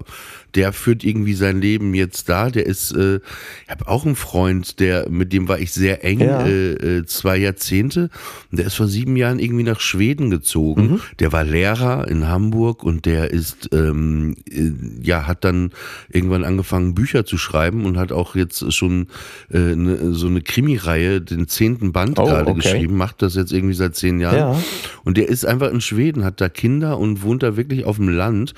[0.55, 2.51] der führt irgendwie sein Leben jetzt da.
[2.51, 3.17] Der ist, äh,
[3.65, 6.47] ich habe auch einen Freund, der, mit dem war ich sehr eng, ja.
[6.47, 8.11] äh, äh, zwei Jahrzehnte.
[8.51, 10.83] Und der ist vor sieben Jahren irgendwie nach Schweden gezogen.
[10.83, 11.01] Mhm.
[11.19, 15.71] Der war Lehrer in Hamburg und der ist, ähm, äh, ja, hat dann
[16.11, 19.09] irgendwann angefangen, Bücher zu schreiben und hat auch jetzt schon
[19.51, 22.61] äh, ne, so eine Krimireihe, den zehnten Band oh, gerade okay.
[22.61, 24.38] geschrieben, macht das jetzt irgendwie seit zehn Jahren.
[24.38, 24.62] Ja.
[25.05, 28.09] Und der ist einfach in Schweden, hat da Kinder und wohnt da wirklich auf dem
[28.09, 28.55] Land.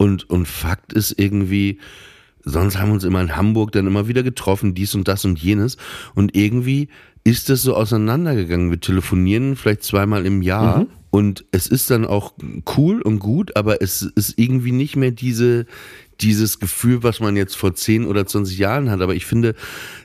[0.00, 1.29] Und, und Fakt ist irgendwie,
[2.44, 5.38] sonst haben wir uns immer in Hamburg dann immer wieder getroffen, dies und das und
[5.38, 5.76] jenes.
[6.14, 6.88] Und irgendwie
[7.24, 8.70] ist das so auseinandergegangen.
[8.70, 10.80] Wir telefonieren vielleicht zweimal im Jahr.
[10.80, 10.86] Mhm.
[11.10, 12.34] Und es ist dann auch
[12.76, 15.66] cool und gut, aber es ist irgendwie nicht mehr diese,
[16.20, 19.00] dieses Gefühl, was man jetzt vor 10 oder 20 Jahren hat.
[19.00, 19.54] Aber ich finde,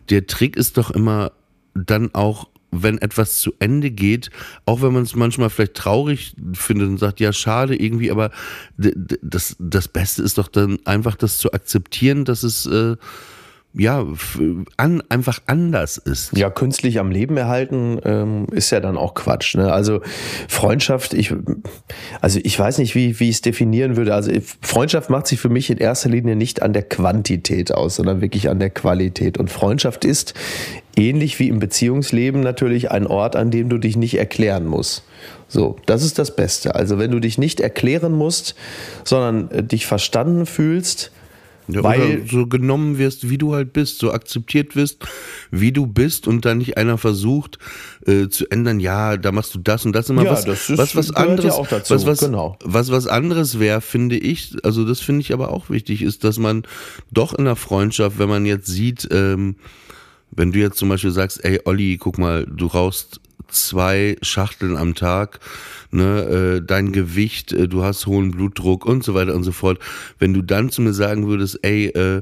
[0.10, 1.32] der Trick ist doch immer
[1.76, 2.50] dann auch
[2.84, 4.30] wenn etwas zu Ende geht,
[4.66, 8.32] auch wenn man es manchmal vielleicht traurig findet und sagt, ja, schade irgendwie, aber
[8.78, 12.96] das, das Beste ist doch dann einfach das zu akzeptieren, dass es äh,
[13.78, 14.06] ja,
[14.78, 16.36] an, einfach anders ist.
[16.38, 19.56] Ja, künstlich am Leben erhalten ähm, ist ja dann auch Quatsch.
[19.56, 19.72] Ne?
[19.72, 20.02] Also
[20.48, 21.34] Freundschaft, ich,
[22.22, 24.14] also ich weiß nicht, wie, wie ich es definieren würde.
[24.14, 28.22] Also Freundschaft macht sich für mich in erster Linie nicht an der Quantität aus, sondern
[28.22, 29.38] wirklich an der Qualität.
[29.38, 30.34] Und Freundschaft ist
[30.96, 35.04] ähnlich wie im Beziehungsleben natürlich ein Ort, an dem du dich nicht erklären musst.
[35.50, 36.76] So, das ist das Beste.
[36.76, 38.56] Also wenn du dich nicht erklären musst,
[39.04, 41.12] sondern äh, dich verstanden fühlst,
[41.68, 45.06] ja, weil so genommen wirst, wie du halt bist, so akzeptiert wirst,
[45.52, 47.58] wie du bist und dann nicht einer versucht
[48.06, 50.78] äh, zu ändern, ja, da machst du das und das immer ja, was, das ist,
[50.78, 52.58] was was anderes, ja was was genau.
[52.64, 54.56] was was anderes wäre, finde ich.
[54.64, 56.64] Also das finde ich aber auch wichtig, ist, dass man
[57.12, 59.56] doch in der Freundschaft, wenn man jetzt sieht, ähm,
[60.32, 64.96] wenn du jetzt zum Beispiel sagst, ey Olli, guck mal, du rauchst zwei Schachteln am
[64.96, 65.40] Tag,
[65.92, 69.80] ne, äh, dein Gewicht, äh, du hast hohen Blutdruck und so weiter und so fort.
[70.20, 72.22] Wenn du dann zu mir sagen würdest, ey, äh,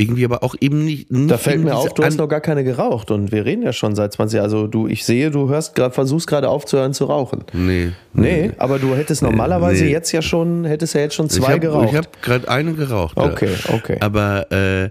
[0.00, 1.10] irgendwie aber auch eben nicht.
[1.10, 3.72] nicht da fällt mir auf, du hast noch gar keine geraucht und wir reden ja
[3.72, 4.44] schon seit 20 Jahren.
[4.44, 7.44] Also du, ich sehe, du hörst gerade, versuchst gerade aufzuhören zu rauchen.
[7.52, 7.92] Nee.
[8.14, 8.52] Nee, nee.
[8.56, 9.90] aber du hättest normalerweise nee.
[9.90, 11.88] jetzt ja schon, hättest ja jetzt schon zwei ich hab, geraucht.
[11.90, 13.16] Ich habe gerade eine geraucht.
[13.16, 13.74] Okay, ja.
[13.74, 13.98] okay.
[14.00, 14.88] Aber äh,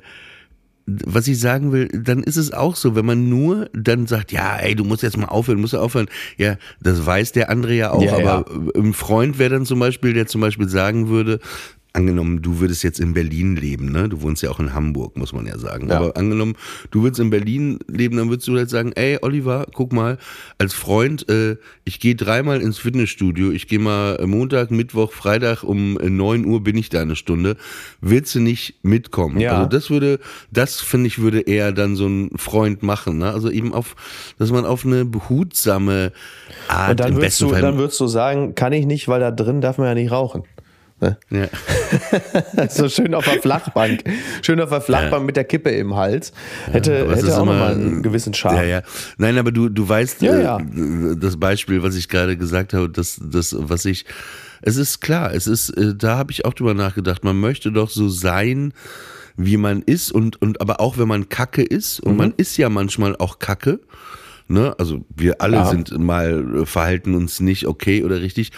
[1.06, 4.58] was ich sagen will, dann ist es auch so, wenn man nur dann sagt, ja,
[4.58, 6.08] ey, du musst jetzt mal aufhören, musst du aufhören.
[6.38, 8.82] Ja, das weiß der andere ja auch, ja, aber ja.
[8.82, 11.40] ein Freund wäre dann zum Beispiel, der zum Beispiel sagen würde,
[11.94, 14.10] angenommen, du würdest jetzt in Berlin leben, ne?
[14.10, 15.90] Du wohnst ja auch in Hamburg, muss man ja sagen.
[15.90, 15.98] Ja.
[15.98, 16.56] Aber angenommen,
[16.92, 20.18] du würdest in Berlin leben, dann würdest du halt sagen, ey, Oliver, guck mal,
[20.58, 25.94] als Freund, äh, ich gehe dreimal ins Fitnessstudio, ich gehe mal Montag, Mittwoch, Freitag um
[25.94, 27.58] neun Uhr bin ich da eine Stunde.
[28.02, 29.40] Willst du nicht mitkommen?
[29.40, 29.58] Ja.
[29.58, 30.20] Also das würde,
[30.52, 33.32] das finde ich, würde eher dann so ein Freund machen, ne?
[33.32, 33.96] Also eben auf,
[34.38, 36.12] dass man auf eine behutsame
[36.68, 39.62] Art Und dann würdest, du, dann würdest du sagen, kann ich nicht, weil da drin
[39.62, 40.44] darf man ja nicht rauchen.
[41.02, 41.18] Ne?
[41.30, 41.48] Ja.
[42.70, 44.04] so schön auf der Flachbank.
[44.42, 45.26] Schön auf der Flachbank ja.
[45.26, 46.34] mit der Kippe im Hals.
[46.72, 48.58] Hätte, ja, hätte auch nochmal einen gewissen Charme.
[48.58, 48.82] Ja, ja.
[49.18, 50.62] Nein, aber du, du weißt, ja, äh,
[51.18, 54.06] das Beispiel, was ich gerade gesagt habe, das, das, was ich,
[54.62, 57.90] es ist klar, es ist, äh, da habe ich auch drüber nachgedacht, man möchte doch
[57.90, 58.74] so sein,
[59.38, 62.18] wie man ist und, und aber auch wenn man Kacke ist, und mhm.
[62.18, 63.80] man ist ja manchmal auch Kacke,
[64.50, 65.66] ne, also wir alle ja.
[65.66, 68.52] sind mal, äh, verhalten uns nicht okay oder richtig,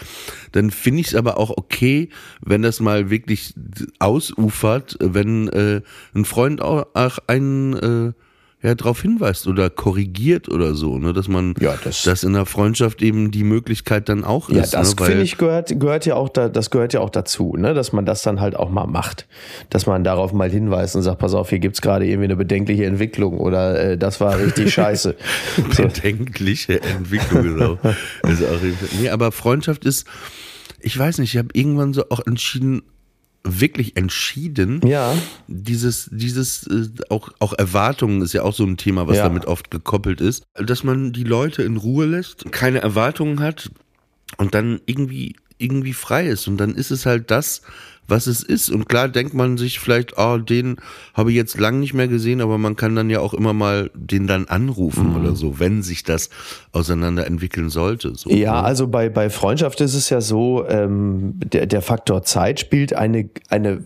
[0.50, 2.08] dann finde ich es aber auch okay,
[2.40, 3.54] wenn das mal wirklich
[3.98, 5.82] ausufert, wenn äh,
[6.14, 8.12] ein Freund auch, auch einen äh,
[8.62, 12.46] ja, darauf hinweist oder korrigiert oder so, ne, dass man ja, das, dass in der
[12.46, 14.72] Freundschaft eben die Möglichkeit dann auch ja, ist.
[14.72, 17.56] Ja, das ne, finde ich gehört gehört ja auch da, das gehört ja auch dazu,
[17.56, 19.26] ne, dass man das dann halt auch mal macht,
[19.70, 22.86] dass man darauf mal hinweist und sagt, pass auf, hier gibt's gerade irgendwie eine bedenkliche
[22.86, 25.16] Entwicklung oder äh, das war richtig scheiße.
[25.76, 27.78] bedenkliche Entwicklung genau.
[28.22, 28.60] also auch,
[29.00, 30.06] nee, aber Freundschaft ist
[30.84, 32.82] ich weiß nicht, ich habe irgendwann so auch entschieden,
[33.44, 34.80] wirklich entschieden.
[34.86, 35.14] Ja.
[35.48, 39.24] Dieses, dieses, äh, auch, auch Erwartungen ist ja auch so ein Thema, was ja.
[39.24, 40.44] damit oft gekoppelt ist.
[40.54, 43.70] Dass man die Leute in Ruhe lässt, keine Erwartungen hat
[44.36, 46.46] und dann irgendwie, irgendwie frei ist.
[46.46, 47.62] Und dann ist es halt das,
[48.12, 48.70] was es ist.
[48.70, 50.76] Und klar denkt man sich vielleicht, oh, den
[51.14, 53.90] habe ich jetzt lang nicht mehr gesehen, aber man kann dann ja auch immer mal
[53.94, 55.16] den dann anrufen mhm.
[55.16, 56.28] oder so, wenn sich das
[56.72, 58.14] auseinander entwickeln sollte.
[58.14, 58.64] So, ja, ne?
[58.64, 63.30] also bei, bei Freundschaft ist es ja so, ähm, der, der Faktor Zeit spielt eine,
[63.48, 63.82] eine,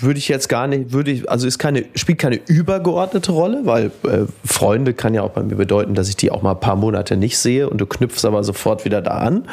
[0.00, 3.92] würde ich jetzt gar nicht, würde ich, also ist keine, spielt keine übergeordnete Rolle, weil
[4.02, 6.76] äh, Freunde kann ja auch bei mir bedeuten, dass ich die auch mal ein paar
[6.76, 9.44] Monate nicht sehe und du knüpfst aber sofort wieder da an,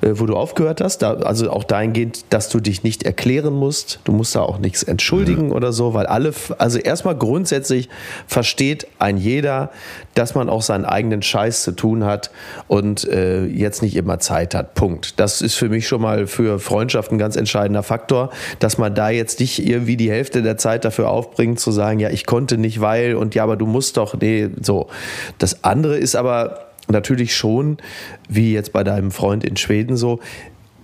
[0.00, 0.98] äh, wo du aufgehört hast.
[0.98, 4.00] Da, also auch dahingehend, dass du dich nicht erklären musst.
[4.02, 5.52] Du musst da auch nichts entschuldigen mhm.
[5.52, 7.88] oder so, weil alle, also erstmal grundsätzlich
[8.26, 9.70] versteht ein jeder,
[10.14, 12.30] dass man auch seinen eigenen Scheiß zu tun hat
[12.66, 14.74] und äh, jetzt nicht immer Zeit hat.
[14.74, 15.20] Punkt.
[15.20, 19.10] Das ist für mich schon mal für Freundschaft ein ganz entscheidender Faktor, dass man da
[19.10, 22.80] jetzt nicht irgendwie die Hälfte der Zeit dafür aufbringt, zu sagen, ja, ich konnte nicht,
[22.80, 24.88] weil und ja, aber du musst doch, nee, so.
[25.38, 27.78] Das andere ist aber natürlich schon,
[28.28, 30.20] wie jetzt bei deinem Freund in Schweden so,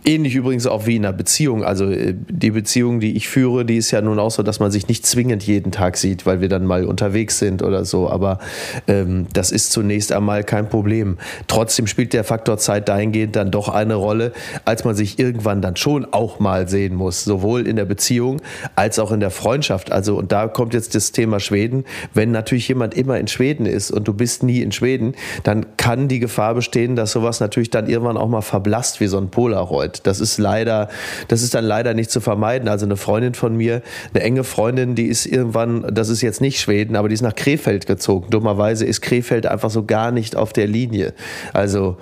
[0.08, 1.64] Ähnlich übrigens auch wie in einer Beziehung.
[1.64, 4.70] Also äh, die Beziehung, die ich führe, die ist ja nun auch so, dass man
[4.70, 8.08] sich nicht zwingend jeden Tag sieht, weil wir dann mal unterwegs sind oder so.
[8.08, 8.38] Aber
[8.86, 11.18] ähm, das ist zunächst einmal kein Problem.
[11.48, 14.32] Trotzdem spielt der Faktor Zeit dahingehend dann doch eine Rolle,
[14.64, 17.24] als man sich irgendwann dann schon auch mal sehen muss.
[17.24, 18.40] Sowohl in der Beziehung
[18.76, 19.90] als auch in der Freundschaft.
[19.90, 21.82] Also und da kommt jetzt das Thema Schweden.
[22.14, 26.06] Wenn natürlich jemand immer in Schweden ist und du bist nie in Schweden, dann kann
[26.06, 29.95] die Gefahr bestehen, dass sowas natürlich dann irgendwann auch mal verblasst wie so ein Polaroid.
[30.02, 30.88] Das ist leider,
[31.28, 32.68] das ist dann leider nicht zu vermeiden.
[32.68, 33.82] Also eine Freundin von mir,
[34.12, 37.34] eine enge Freundin, die ist irgendwann, das ist jetzt nicht Schweden, aber die ist nach
[37.34, 38.30] Krefeld gezogen.
[38.30, 41.14] Dummerweise ist Krefeld einfach so gar nicht auf der Linie.
[41.52, 41.96] Also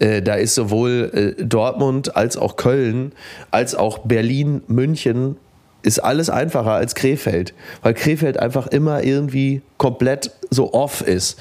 [0.00, 3.12] äh, da ist sowohl äh, Dortmund als auch Köln,
[3.50, 5.36] als auch Berlin, München
[5.82, 11.38] ist alles einfacher als Krefeld, weil Krefeld einfach immer irgendwie komplett so off ist.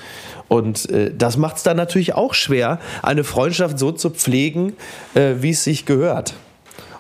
[0.48, 4.74] Und äh, das macht es dann natürlich auch schwer, eine Freundschaft so zu pflegen,
[5.14, 6.34] äh, wie es sich gehört.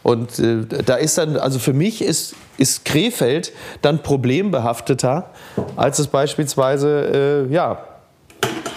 [0.03, 5.31] Und äh, da ist dann, also für mich ist, ist Krefeld dann problembehafteter,
[5.75, 7.83] als es beispielsweise äh, ja,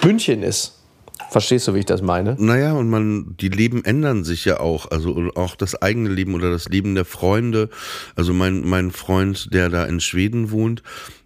[0.03, 0.82] München ist.
[1.33, 2.37] Verstehst du, wie ich das meine?
[2.38, 4.90] Naja, und man, die Leben ändern sich ja auch.
[4.90, 7.71] Also auch das eigene Leben oder das Leben der Freunde.
[8.16, 10.83] Also mein, mein Freund, der da in Schweden wohnt,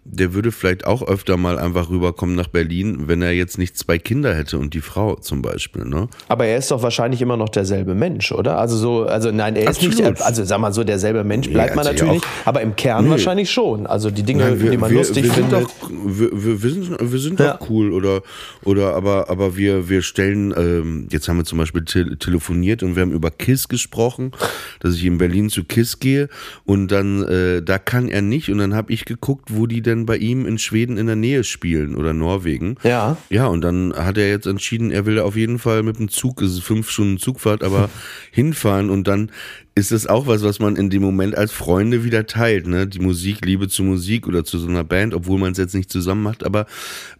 [0.09, 3.97] der würde vielleicht auch öfter mal einfach rüberkommen nach Berlin, wenn er jetzt nicht zwei
[3.97, 5.85] Kinder hätte und die Frau zum Beispiel.
[5.85, 6.07] Ne?
[6.29, 8.57] Aber er ist doch wahrscheinlich immer noch derselbe Mensch, oder?
[8.57, 9.97] Also so, also nein, er ist Absolut.
[9.97, 13.05] nicht, also sag mal so, derselbe Mensch bleibt nee, man natürlich nicht, aber im Kern
[13.05, 13.11] nee.
[13.11, 13.85] wahrscheinlich schon.
[13.85, 15.63] Also die Dinge, nein, wir, die man wir, lustig wir findet.
[15.63, 17.53] Doch, wir, wir, wir, sind, wir sind ja.
[17.53, 18.21] doch cool oder,
[18.63, 22.95] oder aber, aber wir, wir stellen, ähm, jetzt haben wir zum Beispiel te telefoniert und
[22.95, 24.31] wir haben über KISS gesprochen,
[24.79, 26.29] dass ich in Berlin zu KISS gehe
[26.65, 29.96] und dann, äh, da kann er nicht und dann habe ich geguckt, wo die denn
[30.05, 32.75] bei ihm in Schweden in der Nähe spielen oder Norwegen.
[32.83, 33.17] Ja.
[33.29, 36.41] Ja, und dann hat er jetzt entschieden, er will auf jeden Fall mit dem Zug,
[36.41, 37.89] es ist fünf Stunden Zugfahrt, aber
[38.31, 39.31] hinfahren und dann
[39.77, 42.87] ist das auch was, was man in dem Moment als Freunde wieder teilt, ne?
[42.87, 45.91] Die Musik, Liebe zu Musik oder zu so einer Band, obwohl man es jetzt nicht
[45.91, 46.43] zusammen macht.
[46.43, 46.65] Aber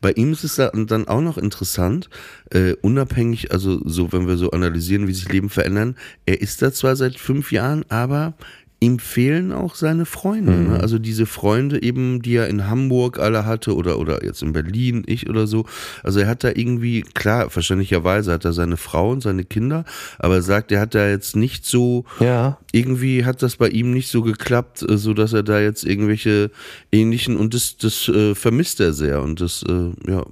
[0.01, 2.09] bei ihm ist es dann auch noch interessant,
[2.49, 5.97] äh, unabhängig, also so, wenn wir so analysieren, wie sich Leben verändern.
[6.25, 8.33] Er ist da zwar seit fünf Jahren, aber
[8.79, 10.51] ihm fehlen auch seine Freunde.
[10.51, 10.57] Ne?
[10.57, 10.71] Mhm.
[10.73, 10.79] Ne?
[10.79, 15.03] Also diese Freunde eben, die er in Hamburg alle hatte oder, oder jetzt in Berlin,
[15.07, 15.65] ich oder so.
[16.03, 19.83] Also er hat da irgendwie, klar, verständlicherweise hat er seine Frau und seine Kinder,
[20.19, 22.59] aber er sagt, er hat da jetzt nicht so, ja.
[22.71, 26.51] irgendwie hat das bei ihm nicht so geklappt, äh, so dass er da jetzt irgendwelche
[26.91, 30.23] ähnlichen und das, das äh, vermisst er sehr und das, äh, ja,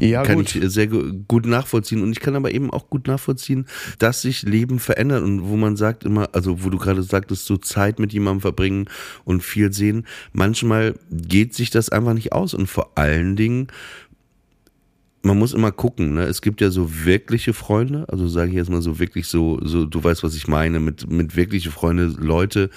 [0.00, 0.56] ja kann gut.
[0.56, 3.66] ich sehr gut nachvollziehen und ich kann aber eben auch gut nachvollziehen,
[4.00, 7.56] dass sich Leben verändert und wo man sagt immer, also wo du gerade sagtest, so
[7.56, 8.86] Zeit Zeit mit jemandem verbringen
[9.24, 10.06] und viel sehen.
[10.32, 13.68] Manchmal geht sich das einfach nicht aus und vor allen Dingen
[15.24, 16.24] man muss immer gucken, ne?
[16.24, 19.86] Es gibt ja so wirkliche Freunde, also sage ich jetzt mal so wirklich so, so,
[19.86, 22.70] du weißt, was ich meine, mit, mit wirkliche Freunde, Leute,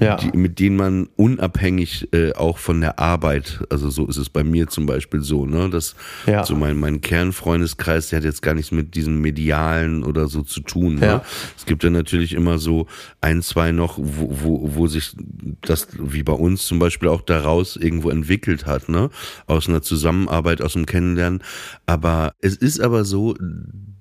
[0.00, 0.16] ja.
[0.16, 4.42] die, mit denen man unabhängig äh, auch von der Arbeit, also so ist es bei
[4.42, 5.70] mir zum Beispiel so, ne?
[5.70, 5.94] Dass
[6.26, 6.44] ja.
[6.44, 10.60] so mein, mein Kernfreundeskreis, der hat jetzt gar nichts mit diesem Medialen oder so zu
[10.60, 10.96] tun.
[10.96, 11.06] Ne?
[11.06, 11.24] Ja.
[11.56, 12.88] Es gibt ja natürlich immer so
[13.20, 15.14] ein, zwei noch, wo, wo, wo sich
[15.60, 19.10] das, wie bei uns zum Beispiel auch daraus irgendwo entwickelt hat, ne?
[19.46, 21.40] Aus einer Zusammenarbeit, aus dem Kennenlernen.
[21.86, 23.34] Aber es ist aber so,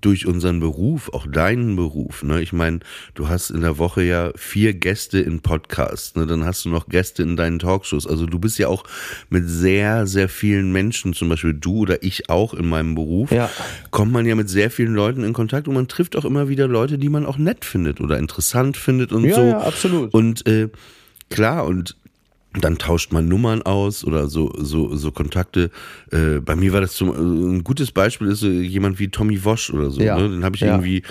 [0.04, 2.42] durch unseren Beruf, auch deinen Beruf, ne?
[2.42, 2.80] Ich meine,
[3.14, 6.28] du hast in der Woche ja vier Gäste in Podcasts, ne?
[6.28, 8.06] Dann hast du noch Gäste in deinen Talkshows.
[8.06, 8.84] Also du bist ja auch
[9.30, 13.50] mit sehr, sehr vielen Menschen, zum Beispiel du oder ich auch in meinem Beruf, ja.
[13.92, 16.68] kommt man ja mit sehr vielen Leuten in Kontakt und man trifft auch immer wieder
[16.68, 19.42] Leute, die man auch nett findet oder interessant findet und ja, so.
[19.42, 20.14] Ja, absolut.
[20.14, 20.70] Und äh,
[21.30, 21.96] klar, und
[22.60, 25.72] dann tauscht man Nummern aus oder so so so Kontakte.
[26.12, 29.44] Äh, bei mir war das zum, äh, ein gutes Beispiel ist so jemand wie Tommy
[29.44, 30.02] Wosch oder so.
[30.02, 30.18] Ja.
[30.18, 30.30] Ne?
[30.30, 30.76] Den habe ich Ja.
[30.76, 31.02] irgendwie,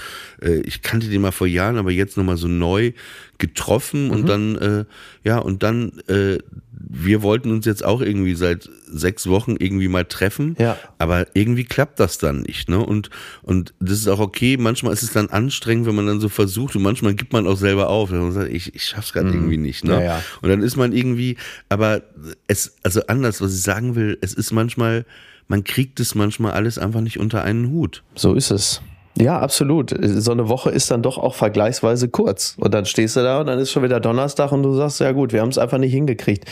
[0.40, 2.92] äh, ich kannte den mal vor Jahren, aber jetzt nochmal so neu
[3.38, 4.11] getroffen Mhm.
[4.12, 4.85] und dann äh,
[5.24, 6.38] ja und dann äh,
[6.75, 10.79] wir wollten uns jetzt auch irgendwie seit sechs Wochen irgendwie mal treffen, Ja.
[10.99, 12.79] aber irgendwie klappt das dann nicht, ne?
[12.79, 13.11] Und
[13.43, 14.57] und das ist auch okay.
[14.57, 17.57] Manchmal ist es dann anstrengend, wenn man dann so versucht und manchmal gibt man auch
[17.57, 19.93] selber auf, man sagt, ich ich schaff's gerade irgendwie nicht, ne?
[19.97, 19.99] Mhm.
[20.01, 20.23] Ja, ja.
[20.41, 21.37] Und dann ist man irgendwie,
[21.69, 22.03] aber
[22.47, 25.05] es, also anders, was ich sagen will, es ist manchmal,
[25.49, 28.03] man kriegt es manchmal alles einfach nicht unter einen Hut.
[28.15, 28.81] So ist es.
[29.18, 29.94] Ja, absolut.
[30.01, 32.57] So eine Woche ist dann doch auch vergleichsweise kurz.
[32.59, 35.12] Und dann stehst du da und dann ist schon wieder Donnerstag und du sagst, ja
[35.12, 36.46] gut, wir haben es einfach nicht hingekriegt.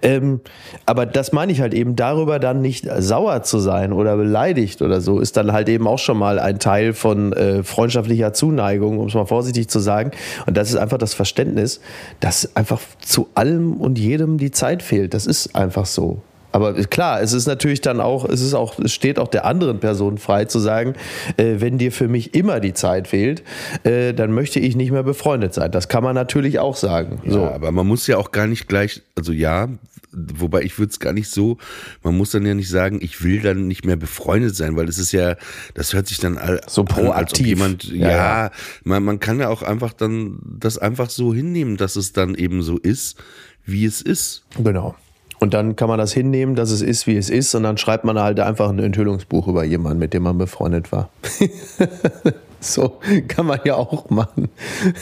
[0.00, 0.40] Ähm,
[0.86, 5.02] aber das meine ich halt eben, darüber dann nicht sauer zu sein oder beleidigt oder
[5.02, 9.08] so, ist dann halt eben auch schon mal ein Teil von äh, freundschaftlicher Zuneigung, um
[9.08, 10.12] es mal vorsichtig zu sagen.
[10.46, 11.80] Und das ist einfach das Verständnis,
[12.20, 15.12] dass einfach zu allem und jedem die Zeit fehlt.
[15.12, 16.22] Das ist einfach so.
[16.56, 19.78] Aber klar, es ist natürlich dann auch, es ist auch, es steht auch der anderen
[19.78, 20.94] Person frei zu sagen,
[21.36, 23.42] äh, wenn dir für mich immer die Zeit fehlt,
[23.82, 25.70] äh, dann möchte ich nicht mehr befreundet sein.
[25.70, 27.20] Das kann man natürlich auch sagen.
[27.26, 27.40] So.
[27.42, 29.68] Ja, aber man muss ja auch gar nicht gleich, also ja,
[30.12, 31.58] wobei ich würde es gar nicht so,
[32.02, 34.96] man muss dann ja nicht sagen, ich will dann nicht mehr befreundet sein, weil das
[34.96, 35.36] ist ja,
[35.74, 37.46] das hört sich dann all, So proaktiv.
[37.46, 38.50] jemand, Ja, ja, ja.
[38.82, 42.62] Man, man kann ja auch einfach dann das einfach so hinnehmen, dass es dann eben
[42.62, 43.18] so ist,
[43.66, 44.46] wie es ist.
[44.56, 44.94] Genau.
[45.38, 48.04] Und dann kann man das hinnehmen, dass es ist, wie es ist, und dann schreibt
[48.04, 51.10] man halt einfach ein Enthüllungsbuch über jemanden, mit dem man befreundet war.
[52.60, 54.48] so kann man ja auch machen.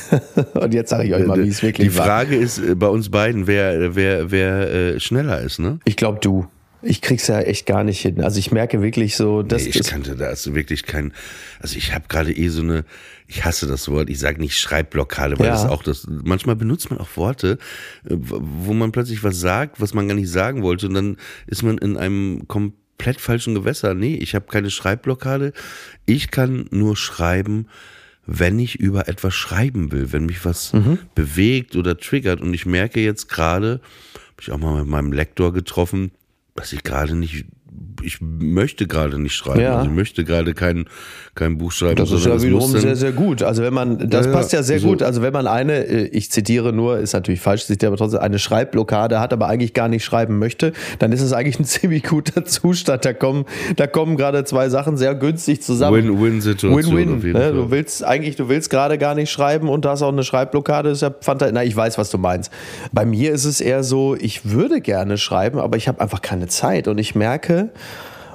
[0.55, 2.07] und jetzt sage ich euch mal, wie es wirklich Die war.
[2.07, 5.79] Frage ist äh, bei uns beiden, wer, wer, wer äh, schneller ist, ne?
[5.85, 6.47] Ich glaube, du.
[6.87, 8.21] Ich krieg's ja echt gar nicht hin.
[8.23, 11.13] Also ich merke wirklich so, dass Nee, ich das, kannte da also wirklich kein,
[11.61, 12.85] also ich habe gerade eh so eine,
[13.27, 15.53] ich hasse das Wort, ich sage nicht Schreibblockade, weil Ja.
[15.53, 17.59] das auch das, manchmal benutzt man auch Worte,
[18.09, 21.17] äh, wo man plötzlich was sagt, was man gar nicht sagen wollte und dann
[21.47, 23.95] ist man in einem komplett falschen Gewässer.
[23.95, 25.53] Nee, ich habe keine Schreibblockade,
[26.07, 27.67] ich kann nur schreiben,
[28.27, 30.99] wenn ich über etwas schreiben will, wenn mich was Mhm.
[31.15, 33.81] bewegt oder triggert und ich merke jetzt gerade,
[34.15, 36.11] habe ich auch mal mit meinem Lektor getroffen,
[36.55, 37.47] dass ich gerade nicht,
[38.03, 39.61] ich möchte gerade nicht schreiben.
[39.61, 39.77] Ja.
[39.79, 40.85] Also ich möchte gerade kein,
[41.35, 41.97] kein Buch schreiben.
[41.97, 43.43] Das ist ja wiederum sehr, sehr gut.
[43.43, 44.89] Also wenn man, das Ja, passt ja sehr so.
[44.89, 45.03] gut.
[45.03, 48.39] Also wenn man eine, äh, ich zitiere nur, ist natürlich falsch, zitiere aber trotzdem, eine
[48.39, 52.45] Schreibblockade hat, aber eigentlich gar nicht schreiben möchte, dann ist es eigentlich ein ziemlich guter
[52.45, 53.05] Zustand.
[53.05, 53.45] Da kommen,
[53.77, 55.97] da kommen gerade zwei Sachen sehr günstig zusammen.
[55.97, 57.33] Win-Win-Situation Win-win.
[57.33, 57.53] Ne?
[57.53, 60.91] Du willst eigentlich, du willst gerade gar nicht schreiben und du hast auch eine Schreibblockade.
[60.91, 62.53] Ist ja fanta- Na, ich weiß, was du meinst.
[62.93, 66.47] Bei mir ist es eher so, ich würde gerne schreiben, aber ich habe einfach keine
[66.49, 67.64] Zeit und ich merke,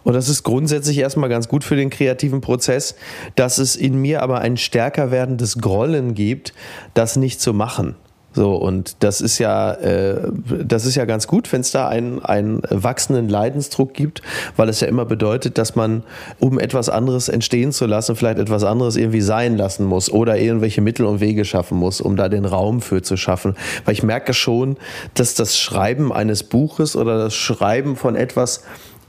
[0.03, 2.95] und das ist grundsätzlich erstmal ganz gut für den kreativen Prozess,
[3.35, 6.53] dass es in mir aber ein stärker werdendes Grollen gibt,
[6.93, 7.95] das nicht zu machen.
[8.31, 10.31] So, und das ist ja, äh,
[10.63, 14.21] das ist ja ganz gut, wenn es da einen, einen wachsenden Leidensdruck gibt,
[14.55, 16.03] weil es ja immer bedeutet, dass man,
[16.39, 20.81] um etwas anderes entstehen zu lassen, vielleicht etwas anderes irgendwie sein lassen muss oder irgendwelche
[20.81, 23.55] Mittel und Wege schaffen muss, um da den Raum für zu schaffen.
[23.85, 24.77] Weil ich merke schon,
[25.15, 28.63] dass das Schreiben eines Buches oder das Schreiben von etwas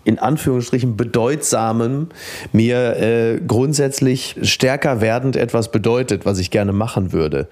[0.04, 2.08] in Anführungsstrichen bedeutsamem
[2.52, 7.48] mir äh, grundsätzlich stärker werdend etwas bedeutet, was ich gerne machen würde.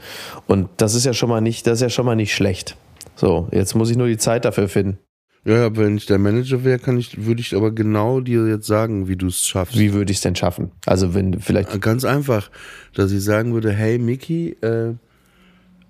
[0.47, 2.77] Und das ist ja schon mal nicht, das ist ja schon mal nicht schlecht.
[3.17, 4.99] So, jetzt muss ich nur die Zeit dafür finden.
[5.45, 9.09] Ja, wenn ich der Manager wäre, kann ich, würde ich aber genau dir jetzt sagen,
[9.09, 9.79] wie du es schaffst.
[9.79, 10.73] Wie würde ich es denn schaffen?
[10.85, 12.51] Also wenn vielleicht Ganz einfach,
[12.95, 14.95] dass ich sagen würde, hey Miki, äh,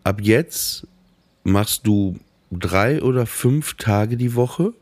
[0.04, 0.86] ab jetzt
[1.44, 2.16] machst du
[2.52, 4.74] drei oder fünf Tage die Woche,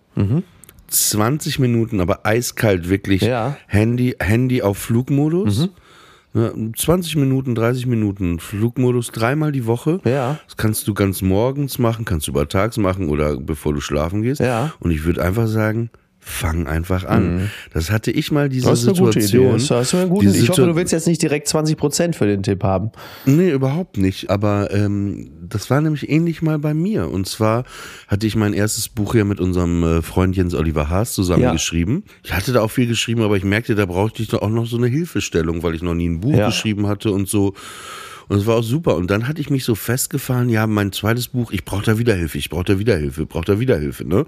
[0.97, 3.51] 20 Minuten, aber eiskalt wirklich, Ja.
[3.51, 3.55] Mhm.
[3.67, 5.69] Handy, Handy auf Flugmodus.
[6.35, 10.01] Ja, 20 Minuten, 30 Minuten Flugmodus dreimal die Woche.
[10.05, 10.39] Ja.
[10.47, 14.41] Das kannst du ganz morgens machen, kannst du übertags machen oder bevor du schlafen gehst.
[14.41, 14.73] Ja.
[14.81, 15.89] Und ich würde einfach sagen,
[16.29, 17.51] fang einfach an.
[17.73, 18.71] Das hatte ich mal diese Mhm.
[18.71, 19.27] das ist eine gute Idee.
[19.29, 19.53] Situation.
[19.59, 22.17] Das hast du einen guten, diese ich hoffe, du willst jetzt nicht direkt 20 Prozent
[22.17, 22.91] für den Tipp haben.
[23.27, 24.29] Nee, überhaupt nicht.
[24.29, 27.09] Aber ähm, das war nämlich ähnlich mal bei mir.
[27.11, 27.63] Und zwar
[28.09, 31.53] hatte ich mein erstes Buch ja mit unserem äh, Freund Jens Oliver Haas zusammen Ja.
[31.53, 32.03] geschrieben.
[32.25, 34.67] Ich hatte da auch viel geschrieben, aber ich merkte, da brauchte ich doch auch noch
[34.67, 36.47] so eine Hilfestellung, weil ich noch nie ein Buch Ja.
[36.47, 37.55] geschrieben hatte und so.
[38.29, 38.97] Und es war auch super.
[38.97, 42.15] Und dann hatte ich mich so festgefahren, ja, mein zweites Buch, ich brauche da wieder
[42.17, 44.27] Hilfe, ich brauche da wieder Hilfe, brauche da wieder Hilfe, ne?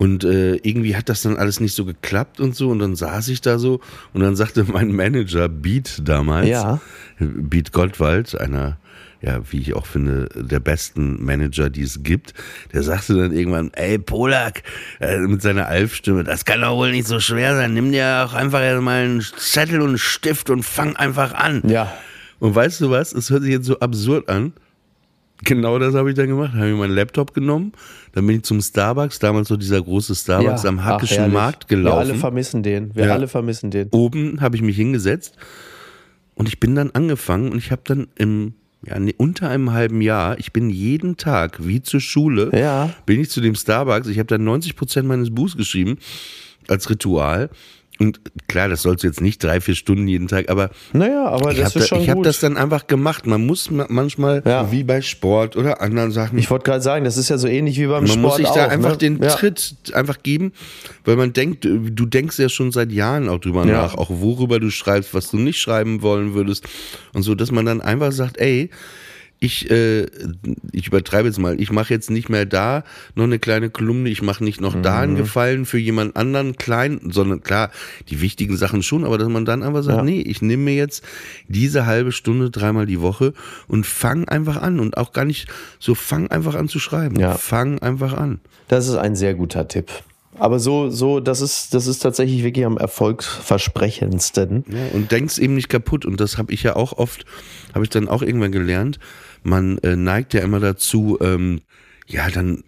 [0.00, 2.70] Und äh, irgendwie hat das dann alles nicht so geklappt und so.
[2.70, 3.80] Und dann saß ich da so
[4.14, 6.80] und dann sagte mein Manager Beat damals, Ja.
[7.18, 8.78] Beat Goldwald, einer,
[9.20, 12.32] ja, wie ich auch finde, der besten Manager, die es gibt,
[12.72, 14.62] der sagte dann irgendwann, ey Polak,
[15.00, 17.74] äh, mit seiner Alfstimme, das kann doch wohl nicht so schwer sein.
[17.74, 21.60] Nimm dir auch einfach mal einen Zettel und einen Stift und fang einfach an.
[21.68, 21.92] Ja.
[22.38, 23.12] Und weißt du was?
[23.12, 24.54] Es hört sich jetzt so absurd an.
[25.44, 26.54] genau das habe ich dann gemacht.
[26.54, 27.72] Habe ich meinen Laptop genommen,
[28.12, 31.96] dann bin ich zum Starbucks, damals so dieser große Starbucks am Hackischen ach, Markt gelaufen.
[31.96, 32.94] Wir alle vermissen den.
[32.94, 33.12] Wir Ja.
[33.14, 33.88] alle vermissen den.
[33.90, 35.36] Oben habe ich mich hingesetzt
[36.34, 38.54] und ich bin dann angefangen und ich habe dann im
[38.86, 42.94] ja, unter einem halben Jahr, ich bin jeden Tag, wie zur Schule, Ja.
[43.04, 44.08] bin ich zu dem Starbucks.
[44.08, 45.98] Ich habe dann 90 Prozent meines Buchs geschrieben
[46.66, 47.50] als Ritual.
[48.00, 51.52] Und klar, das sollst du jetzt nicht drei, vier Stunden jeden Tag, aber Naja, aber
[51.52, 52.26] ich das habe ist schon da, hab gut.
[52.26, 53.26] das dann einfach gemacht.
[53.26, 54.72] Man muss ma- manchmal, Ja.
[54.72, 57.78] wie bei Sport oder anderen Sachen, ich wollte gerade sagen, das ist ja so ähnlich
[57.78, 58.96] wie beim man Sport muss sich da auch, einfach ne?
[58.96, 59.28] den ja.
[59.28, 60.52] Tritt einfach geben,
[61.04, 63.82] weil man denkt, äh, du denkst ja schon seit Jahren auch drüber Ja.
[63.82, 66.66] nach, auch worüber du schreibst, was du nicht schreiben wollen würdest
[67.12, 68.70] und so, dass man dann einfach sagt, ey,
[69.42, 70.06] ich, äh,
[70.70, 72.84] ich übertreibe jetzt mal, ich mache jetzt nicht mehr da
[73.14, 74.98] noch eine kleine Kolumne, ich mache nicht noch da Mhm.
[75.02, 77.70] einen Gefallen für jemand anderen klein, sondern klar,
[78.10, 80.04] die wichtigen Sachen schon, aber dass man dann einfach sagt, Ja.
[80.04, 81.02] nee, ich nehme mir jetzt
[81.48, 83.32] diese halbe Stunde dreimal die Woche
[83.66, 87.18] und fang einfach an und auch gar nicht so, fang einfach an zu schreiben.
[87.18, 87.34] Ja.
[87.38, 88.40] Fang einfach an.
[88.68, 89.90] Das ist ein sehr guter Tipp.
[90.38, 92.78] Aber so, so, das ist, das ist tatsächlich wirklich am
[93.50, 94.64] erfolgsversprechendsten.
[94.68, 96.04] Ja, und denkst eben nicht kaputt.
[96.06, 97.24] Und das habe ich ja auch oft,
[97.74, 98.98] habe ich dann auch irgendwann gelernt.
[99.42, 101.60] Man äh, neigt ja immer dazu, ähm,
[102.06, 102.64] ja, dann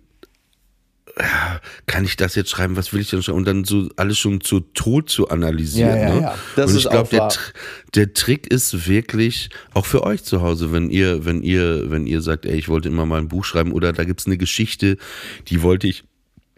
[1.18, 3.38] ja, kann ich das jetzt schreiben, was will ich denn schreiben?
[3.38, 5.90] Und dann so alles schon zu tot zu analysieren.
[5.90, 6.20] Ja, ja, ne?
[6.22, 6.38] ja.
[6.56, 7.28] Das und ich glaube, der,
[7.94, 12.22] der Trick ist wirklich, auch für euch zu Hause, wenn ihr, wenn ihr, wenn ihr
[12.22, 14.96] sagt, ey, ich wollte immer mal ein Buch schreiben oder da gibt's eine Geschichte,
[15.48, 16.04] die wollte ich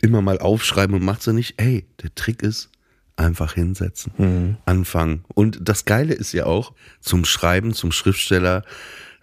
[0.02, 1.54] immer mal aufschreiben und macht sie nicht.
[1.56, 2.70] Ey, der Trick ist,
[3.16, 4.56] einfach hinsetzen, Mhm.
[4.66, 5.24] anfangen.
[5.34, 8.64] Und das Geile ist ja auch, zum Schreiben, zum Schriftsteller,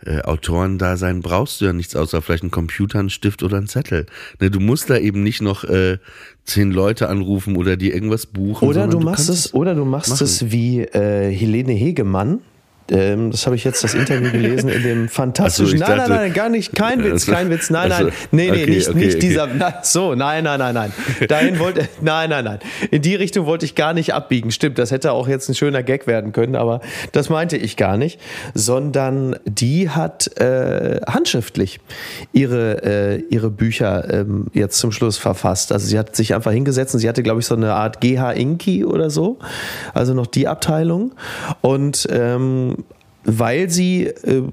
[0.06, 4.06] äh, Autorendasein brauchst du ja nichts außer vielleicht einen Computer, einen Stift oder einen Zettel.
[4.40, 5.98] Ne, du musst da eben nicht noch äh,
[6.46, 8.68] zehn Leute anrufen oder dir irgendwas buchen.
[8.68, 10.24] Oder du machst kannst es, oder du machst machen.
[10.24, 12.42] es wie äh, Helene Hegemann.
[12.90, 15.78] Ähm, das habe ich jetzt das Interview gelesen in dem fantastischen.
[15.78, 17.70] So, nein, dachte- nein, nein, gar nicht, kein Witz, kein Witz.
[17.70, 19.20] Nein, also, nein, nee, nee, okay, nicht, okay, nicht okay.
[19.20, 19.48] dieser.
[19.58, 20.94] Na, so, nein, nein, nein, nein.
[21.28, 22.60] Dahin wollte, nein, nein, nein.
[22.90, 24.52] In die Richtung wollte ich gar nicht abbiegen.
[24.52, 27.98] Stimmt, das hätte auch jetzt ein schöner Gag werden können, aber das meinte ich gar
[27.98, 28.20] nicht.
[28.54, 31.80] Sondern die hat äh, handschriftlich
[32.34, 35.72] ihre äh, ihre Bücher ähm, jetzt zum Schluss verfasst.
[35.72, 38.32] Also sie hat sich einfach hingesetzt und sie hatte, glaube ich, so eine Art GH
[38.32, 39.40] Inki oder so,
[39.94, 41.14] also noch die Abteilung
[41.62, 42.76] und ähm,
[43.24, 44.44] weil sie äh,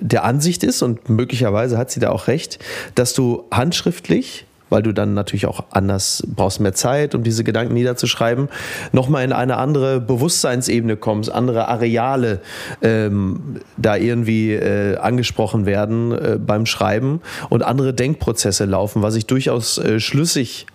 [0.00, 2.58] der Ansicht ist und möglicherweise hat sie da auch recht,
[2.94, 7.74] dass du handschriftlich weil du dann natürlich auch anders brauchst mehr Zeit, um diese Gedanken
[7.74, 8.48] niederzuschreiben,
[8.90, 12.40] nochmal in eine andere Bewusstseinsebene kommst, andere Areale
[12.82, 19.26] ähm, da irgendwie äh, angesprochen werden äh, beim Schreiben und andere Denkprozesse laufen, was ich
[19.26, 20.66] durchaus äh, schlüssig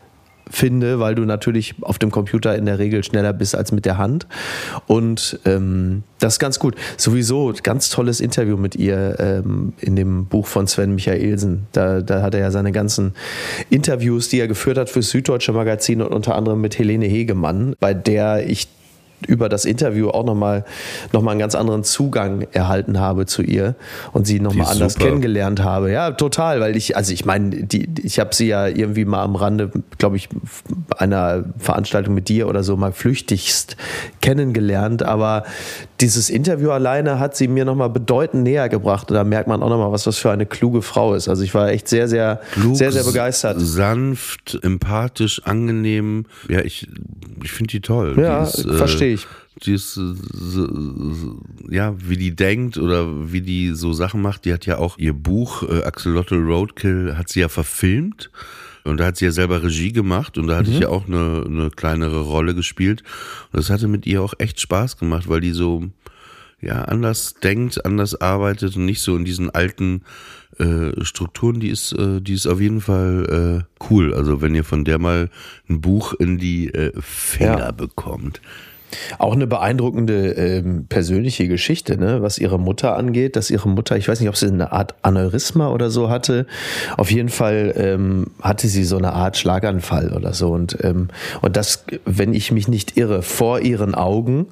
[0.49, 3.97] finde, weil du natürlich auf dem Computer in der Regel schneller bist als mit der
[3.97, 4.27] Hand.
[4.87, 6.75] Und ähm, das ist ganz gut.
[6.97, 11.67] Sowieso ganz tolles Interview mit ihr ähm, in dem Buch von Sven Michaelsen.
[11.71, 13.13] Da, da hat er ja seine ganzen
[13.69, 17.93] Interviews, die er geführt hat fürs Süddeutsche Magazin und unter anderem mit Helene Hegemann, bei
[17.93, 18.67] der ich
[19.27, 20.65] über das Interview auch nochmal
[21.11, 23.75] noch mal einen ganz anderen Zugang erhalten habe zu ihr
[24.13, 25.05] und sie nochmal anders super.
[25.05, 25.91] kennengelernt habe.
[25.91, 29.35] Ja, total, weil ich, also ich meine, die, ich habe sie ja irgendwie mal am
[29.35, 30.29] Rande, glaube ich,
[30.97, 33.77] einer Veranstaltung mit dir oder so mal flüchtigst
[34.21, 35.43] kennengelernt, aber
[36.01, 39.69] dieses Interview alleine hat sie mir nochmal bedeutend näher gebracht und da merkt man auch
[39.69, 41.27] nochmal, was das für eine kluge Frau ist.
[41.27, 43.57] Also ich war echt sehr, sehr, Klug, sehr, sehr begeistert.
[43.59, 46.25] Sanft, empathisch, angenehm.
[46.47, 46.87] Ja, ich,
[47.43, 48.15] ich finde die toll.
[48.17, 49.27] Ja, die ist, äh, verstehe ich.
[49.63, 50.13] Die ist, äh,
[51.75, 54.45] ja, wie die denkt oder wie die so Sachen macht.
[54.45, 58.31] Die hat ja auch ihr Buch äh, Axolotl Roadkill hat sie ja verfilmt.
[58.85, 60.75] Und da hat sie ja selber Regie gemacht und da hatte Mhm.
[60.75, 63.03] ich ja auch eine, eine kleinere Rolle gespielt.
[63.51, 65.83] Und das hatte mit ihr auch echt Spaß gemacht, weil die so,
[66.61, 70.03] ja, anders denkt, anders arbeitet und nicht so in diesen alten
[70.57, 74.13] äh, Strukturen, die ist, äh, die ist auf jeden Fall äh, cool.
[74.13, 75.29] Also wenn ihr von der mal
[75.69, 77.71] ein Buch in die äh, Finger Ja.
[77.71, 78.41] bekommt.
[79.17, 82.21] Auch eine beeindruckende ähm, persönliche Geschichte, ne?
[82.21, 85.69] was ihre Mutter angeht, dass ihre Mutter, ich weiß nicht, ob sie eine Art Aneurysma
[85.69, 86.45] oder so hatte.
[86.97, 90.49] Auf jeden Fall ähm, hatte sie so eine Art Schlaganfall oder so.
[90.51, 91.09] Und, ähm,
[91.41, 94.47] und das, wenn ich mich nicht irre, vor ihren Augen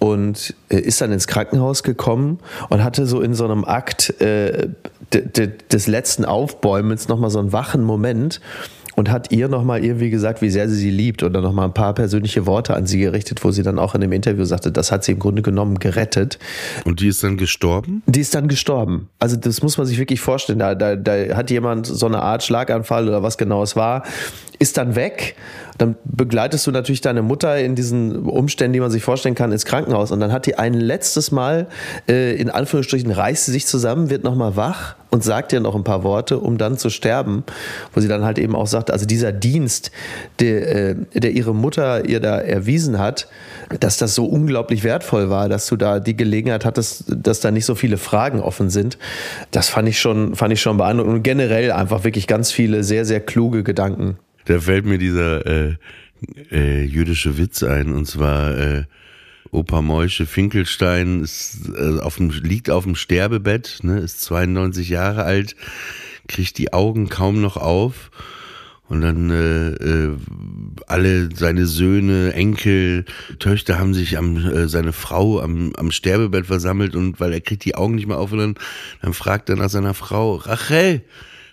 [0.00, 2.40] und äh, ist dann ins Krankenhaus gekommen
[2.70, 4.68] und hatte so in so einem Akt äh,
[5.12, 8.40] de, de, des letzten Aufbäumens nochmal so einen wachen Moment
[8.96, 11.94] und hat ihr nochmal irgendwie gesagt, wie sehr sie sie liebt oder nochmal ein paar
[11.94, 15.04] persönliche Worte an sie gerichtet, wo sie dann auch in dem Interview sagte, das hat
[15.04, 16.38] sie im Grunde genommen gerettet.
[16.84, 18.02] Und die ist dann gestorben?
[18.06, 19.08] Die ist dann gestorben.
[19.18, 20.58] Also das muss man sich wirklich vorstellen.
[20.58, 24.02] Da, da, da hat jemand so eine Art Schlaganfall oder was genau es war,
[24.58, 25.36] ist dann weg.
[25.78, 29.64] Dann begleitest du natürlich deine Mutter in diesen Umständen, die man sich vorstellen kann, ins
[29.64, 30.10] Krankenhaus.
[30.10, 31.68] Und dann hat die ein letztes Mal,
[32.08, 35.84] äh, in Anführungsstrichen, reißt sie sich zusammen, wird nochmal wach und sagt ihr noch ein
[35.84, 37.44] paar Worte, um dann zu sterben.
[37.92, 39.90] Wo sie dann halt eben auch sagt, also dieser Dienst,
[40.38, 43.28] der, äh, der ihre Mutter ihr da erwiesen hat,
[43.80, 47.66] dass das so unglaublich wertvoll war, dass du da die Gelegenheit hattest, dass da nicht
[47.66, 48.98] so viele Fragen offen sind.
[49.50, 53.04] Das fand ich schon, fand ich schon beeindruckend und generell einfach wirklich ganz viele sehr,
[53.04, 54.16] sehr kluge Gedanken.
[54.46, 55.76] Da fällt mir dieser äh,
[56.50, 58.84] äh, jüdische Witz ein und zwar äh,
[59.52, 65.24] Opa Moische Finkelstein ist, äh, auf dem, liegt auf dem Sterbebett, ne, ist 92 Jahre
[65.24, 65.56] alt,
[66.28, 68.10] kriegt die Augen kaum noch auf.
[68.88, 70.16] Und dann äh, äh,
[70.88, 73.04] alle seine Söhne, Enkel,
[73.38, 77.64] Töchter haben sich am äh, seine Frau am, am Sterbebett versammelt und weil er kriegt
[77.64, 78.54] die Augen nicht mehr auf und dann,
[79.00, 81.02] dann fragt er nach seiner Frau, Rachel,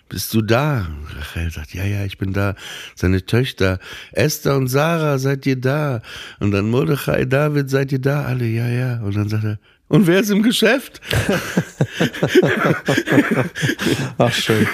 [0.08, 0.86] bist du da?
[1.16, 2.54] Rachel sagt, ja, ja, ich bin da.
[2.94, 3.78] Seine Töchter,
[4.12, 6.02] Esther und Sarah, seid ihr da?
[6.40, 8.24] Und dann Mordechai, David, seid ihr da?
[8.24, 9.00] Alle, ja, ja.
[9.00, 11.00] Und dann sagt er, und wer ist im Geschäft?
[14.18, 14.66] Ach, schön.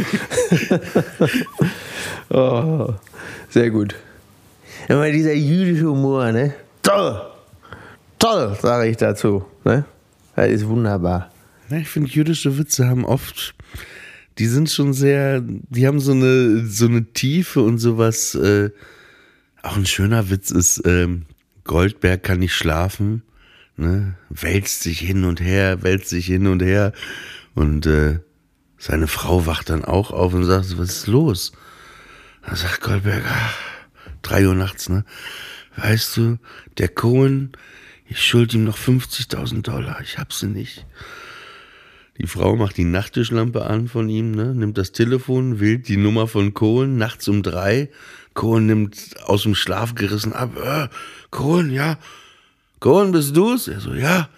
[2.30, 2.94] oh,
[3.48, 3.94] sehr gut.
[4.88, 6.54] Immer dieser jüdische Humor, ne?
[6.82, 7.20] Toll!
[8.18, 9.44] Toll, sage ich dazu.
[9.64, 9.84] Ne?
[10.34, 11.30] Das ist wunderbar.
[11.70, 13.54] Ich finde, jüdische Witze haben oft,
[14.38, 18.34] die sind schon sehr, die haben so eine, so eine Tiefe und sowas.
[18.34, 18.70] Äh,
[19.62, 21.26] auch ein schöner Witz ist, ähm,
[21.64, 23.22] Goldberg kann nicht schlafen,
[23.76, 24.16] ne?
[24.28, 26.92] wälzt sich hin und her, wälzt sich hin und her.
[27.54, 28.18] Und äh,
[28.78, 31.52] seine Frau wacht dann auch auf und sagt, was ist los?
[32.44, 33.56] Dann sagt Goldberg, ach,
[34.20, 35.04] drei Uhr nachts, ne?
[35.76, 36.38] Weißt du,
[36.78, 37.52] der Cohen,
[38.06, 40.86] ich schuld ihm noch 50.000 Dollar, ich hab sie nicht.
[42.18, 44.54] Die Frau macht die Nachttischlampe an von ihm, ne?
[44.54, 47.90] nimmt das Telefon, wählt die Nummer von Cohen, nachts um drei.
[48.34, 50.56] Cohen nimmt aus dem Schlaf gerissen ab.
[50.56, 50.88] Äh,
[51.30, 51.98] Cohen, ja.
[52.78, 53.66] Cohen, bist du's?
[53.66, 54.28] Er so, ja.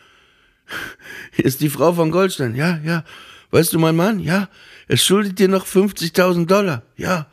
[1.32, 2.54] Hier ist die Frau von Goldstein.
[2.54, 3.04] Ja, ja.
[3.50, 4.20] Weißt du, mein Mann?
[4.20, 4.48] Ja.
[4.88, 6.82] Er schuldet dir noch 50.000 Dollar.
[6.96, 7.26] Ja.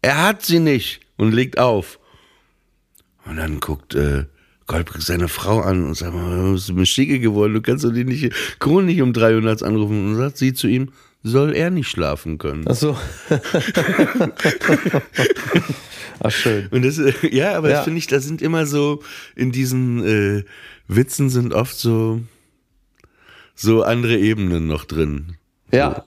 [0.00, 1.00] Er hat sie nicht.
[1.16, 1.98] Und legt auf.
[3.24, 4.26] Und dann guckt äh,
[4.68, 8.04] Goldberg seine Frau an und sagt, du bist mir schicke geworden, du kannst doch die
[8.04, 10.10] nicht, Kron nicht um drei Uhr nachts anrufen.
[10.10, 10.90] Und sagt sie zu ihm,
[11.24, 12.64] soll er nicht schlafen können.
[12.68, 12.96] Ach so.
[16.20, 16.66] Ach, schön.
[16.70, 17.00] Und das,
[17.30, 17.76] ja, aber Ja.
[17.76, 19.02] das finde ich, da sind immer so,
[19.36, 20.44] in diesen äh,
[20.86, 22.20] Witzen sind oft so,
[23.54, 25.36] so andere Ebenen noch drin.
[25.72, 26.04] Ja.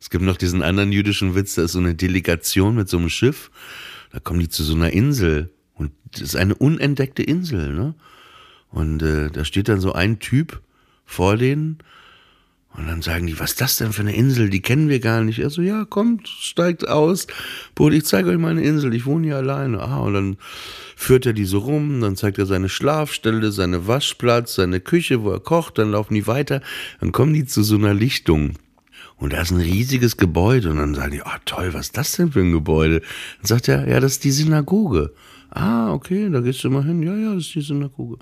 [0.00, 3.08] Es gibt noch diesen anderen jüdischen Witz, da ist so eine Delegation mit so einem
[3.08, 3.50] Schiff,
[4.12, 7.94] da kommen die zu so einer Insel und das ist eine unentdeckte Insel, ne?
[8.70, 10.60] Und äh, da steht dann so ein Typ
[11.04, 11.78] vor denen
[12.76, 14.50] und dann sagen die, was ist das denn für eine Insel?
[14.50, 15.38] Die kennen wir gar nicht.
[15.38, 17.28] Er so, ja, kommt, steigt aus.
[17.76, 19.80] Bruder, ich zeige euch meine Insel, ich wohne hier alleine.
[19.80, 20.36] Ah, und dann
[20.96, 25.30] führt er die so rum, dann zeigt er seine Schlafstelle, seine Waschplatz, seine Küche, wo
[25.30, 26.62] er kocht, dann laufen die weiter,
[26.98, 28.54] dann kommen die zu so einer Lichtung.
[29.16, 30.70] Und da ist ein riesiges Gebäude.
[30.70, 33.02] Und dann sagen die, ah toll, was ist das denn für ein Gebäude?
[33.38, 35.12] Dann sagt er, ja, das ist die Synagoge.
[35.54, 37.02] Ah, okay, da gehst du mal hin.
[37.02, 38.18] Ja, ja, das ist die Synagoge.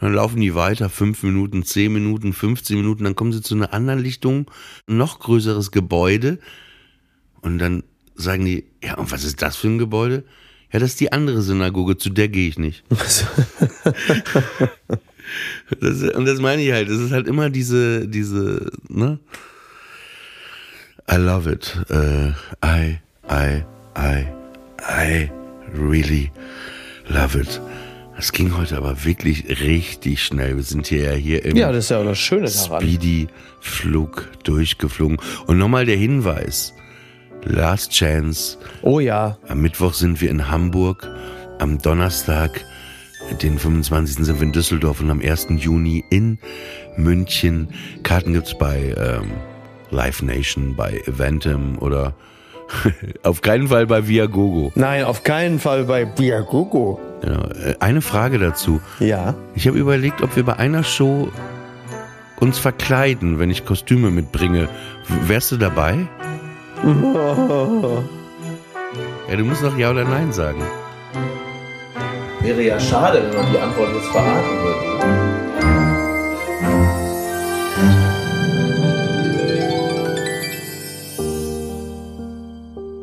[0.00, 3.72] Dann laufen die weiter, fünf Minuten, zehn Minuten, 15 Minuten, dann kommen sie zu einer
[3.72, 4.48] anderen Lichtung,
[4.86, 6.38] ein noch größeres Gebäude.
[7.40, 7.82] Und dann
[8.14, 10.24] sagen die, ja, und was ist das für ein Gebäude?
[10.72, 12.84] Ja, das ist die andere Synagoge, zu der gehe ich nicht.
[15.80, 19.18] Das, und das meine ich halt, es ist halt immer diese, diese, ne?
[21.10, 21.76] I love it.
[21.90, 22.32] Uh,
[22.64, 22.98] I,
[23.30, 23.64] I,
[23.96, 24.26] I,
[24.80, 25.30] I
[25.74, 26.30] really
[27.08, 27.60] love it.
[28.16, 30.56] Es ging heute aber wirklich richtig schnell.
[30.56, 32.82] Wir sind hier ja hier im Ja, das ist ja das Schöne daran.
[32.82, 35.18] Speedy-Flug durchgeflogen.
[35.46, 36.74] Und nochmal der Hinweis.
[37.44, 38.58] Last Chance.
[38.82, 39.38] Oh ja.
[39.46, 41.08] Am Mittwoch sind wir in Hamburg.
[41.60, 42.64] Am Donnerstag,
[43.40, 44.24] den 25.
[44.26, 45.46] sind wir in Düsseldorf und am 1.
[45.56, 46.38] Juni in
[46.96, 47.68] München.
[48.02, 49.30] Karten gibt's bei ähm,
[49.90, 52.14] Live Nation, bei Eventim oder
[53.22, 54.72] auf keinen Fall bei Viagogo.
[54.74, 57.00] Nein, auf keinen Fall bei Biagogo.
[57.24, 58.80] Ja, äh, eine Frage dazu.
[59.00, 59.34] Ja.
[59.54, 61.28] Ich habe überlegt, ob wir bei einer Show
[62.40, 64.68] uns verkleiden, wenn ich Kostüme mitbringe.
[65.08, 66.06] W- Wärst du dabei?
[69.30, 70.62] Ja, du musst noch Ja oder Nein sagen.
[72.40, 74.77] Wäre ja schade, wenn man die Antwort jetzt verraten würde.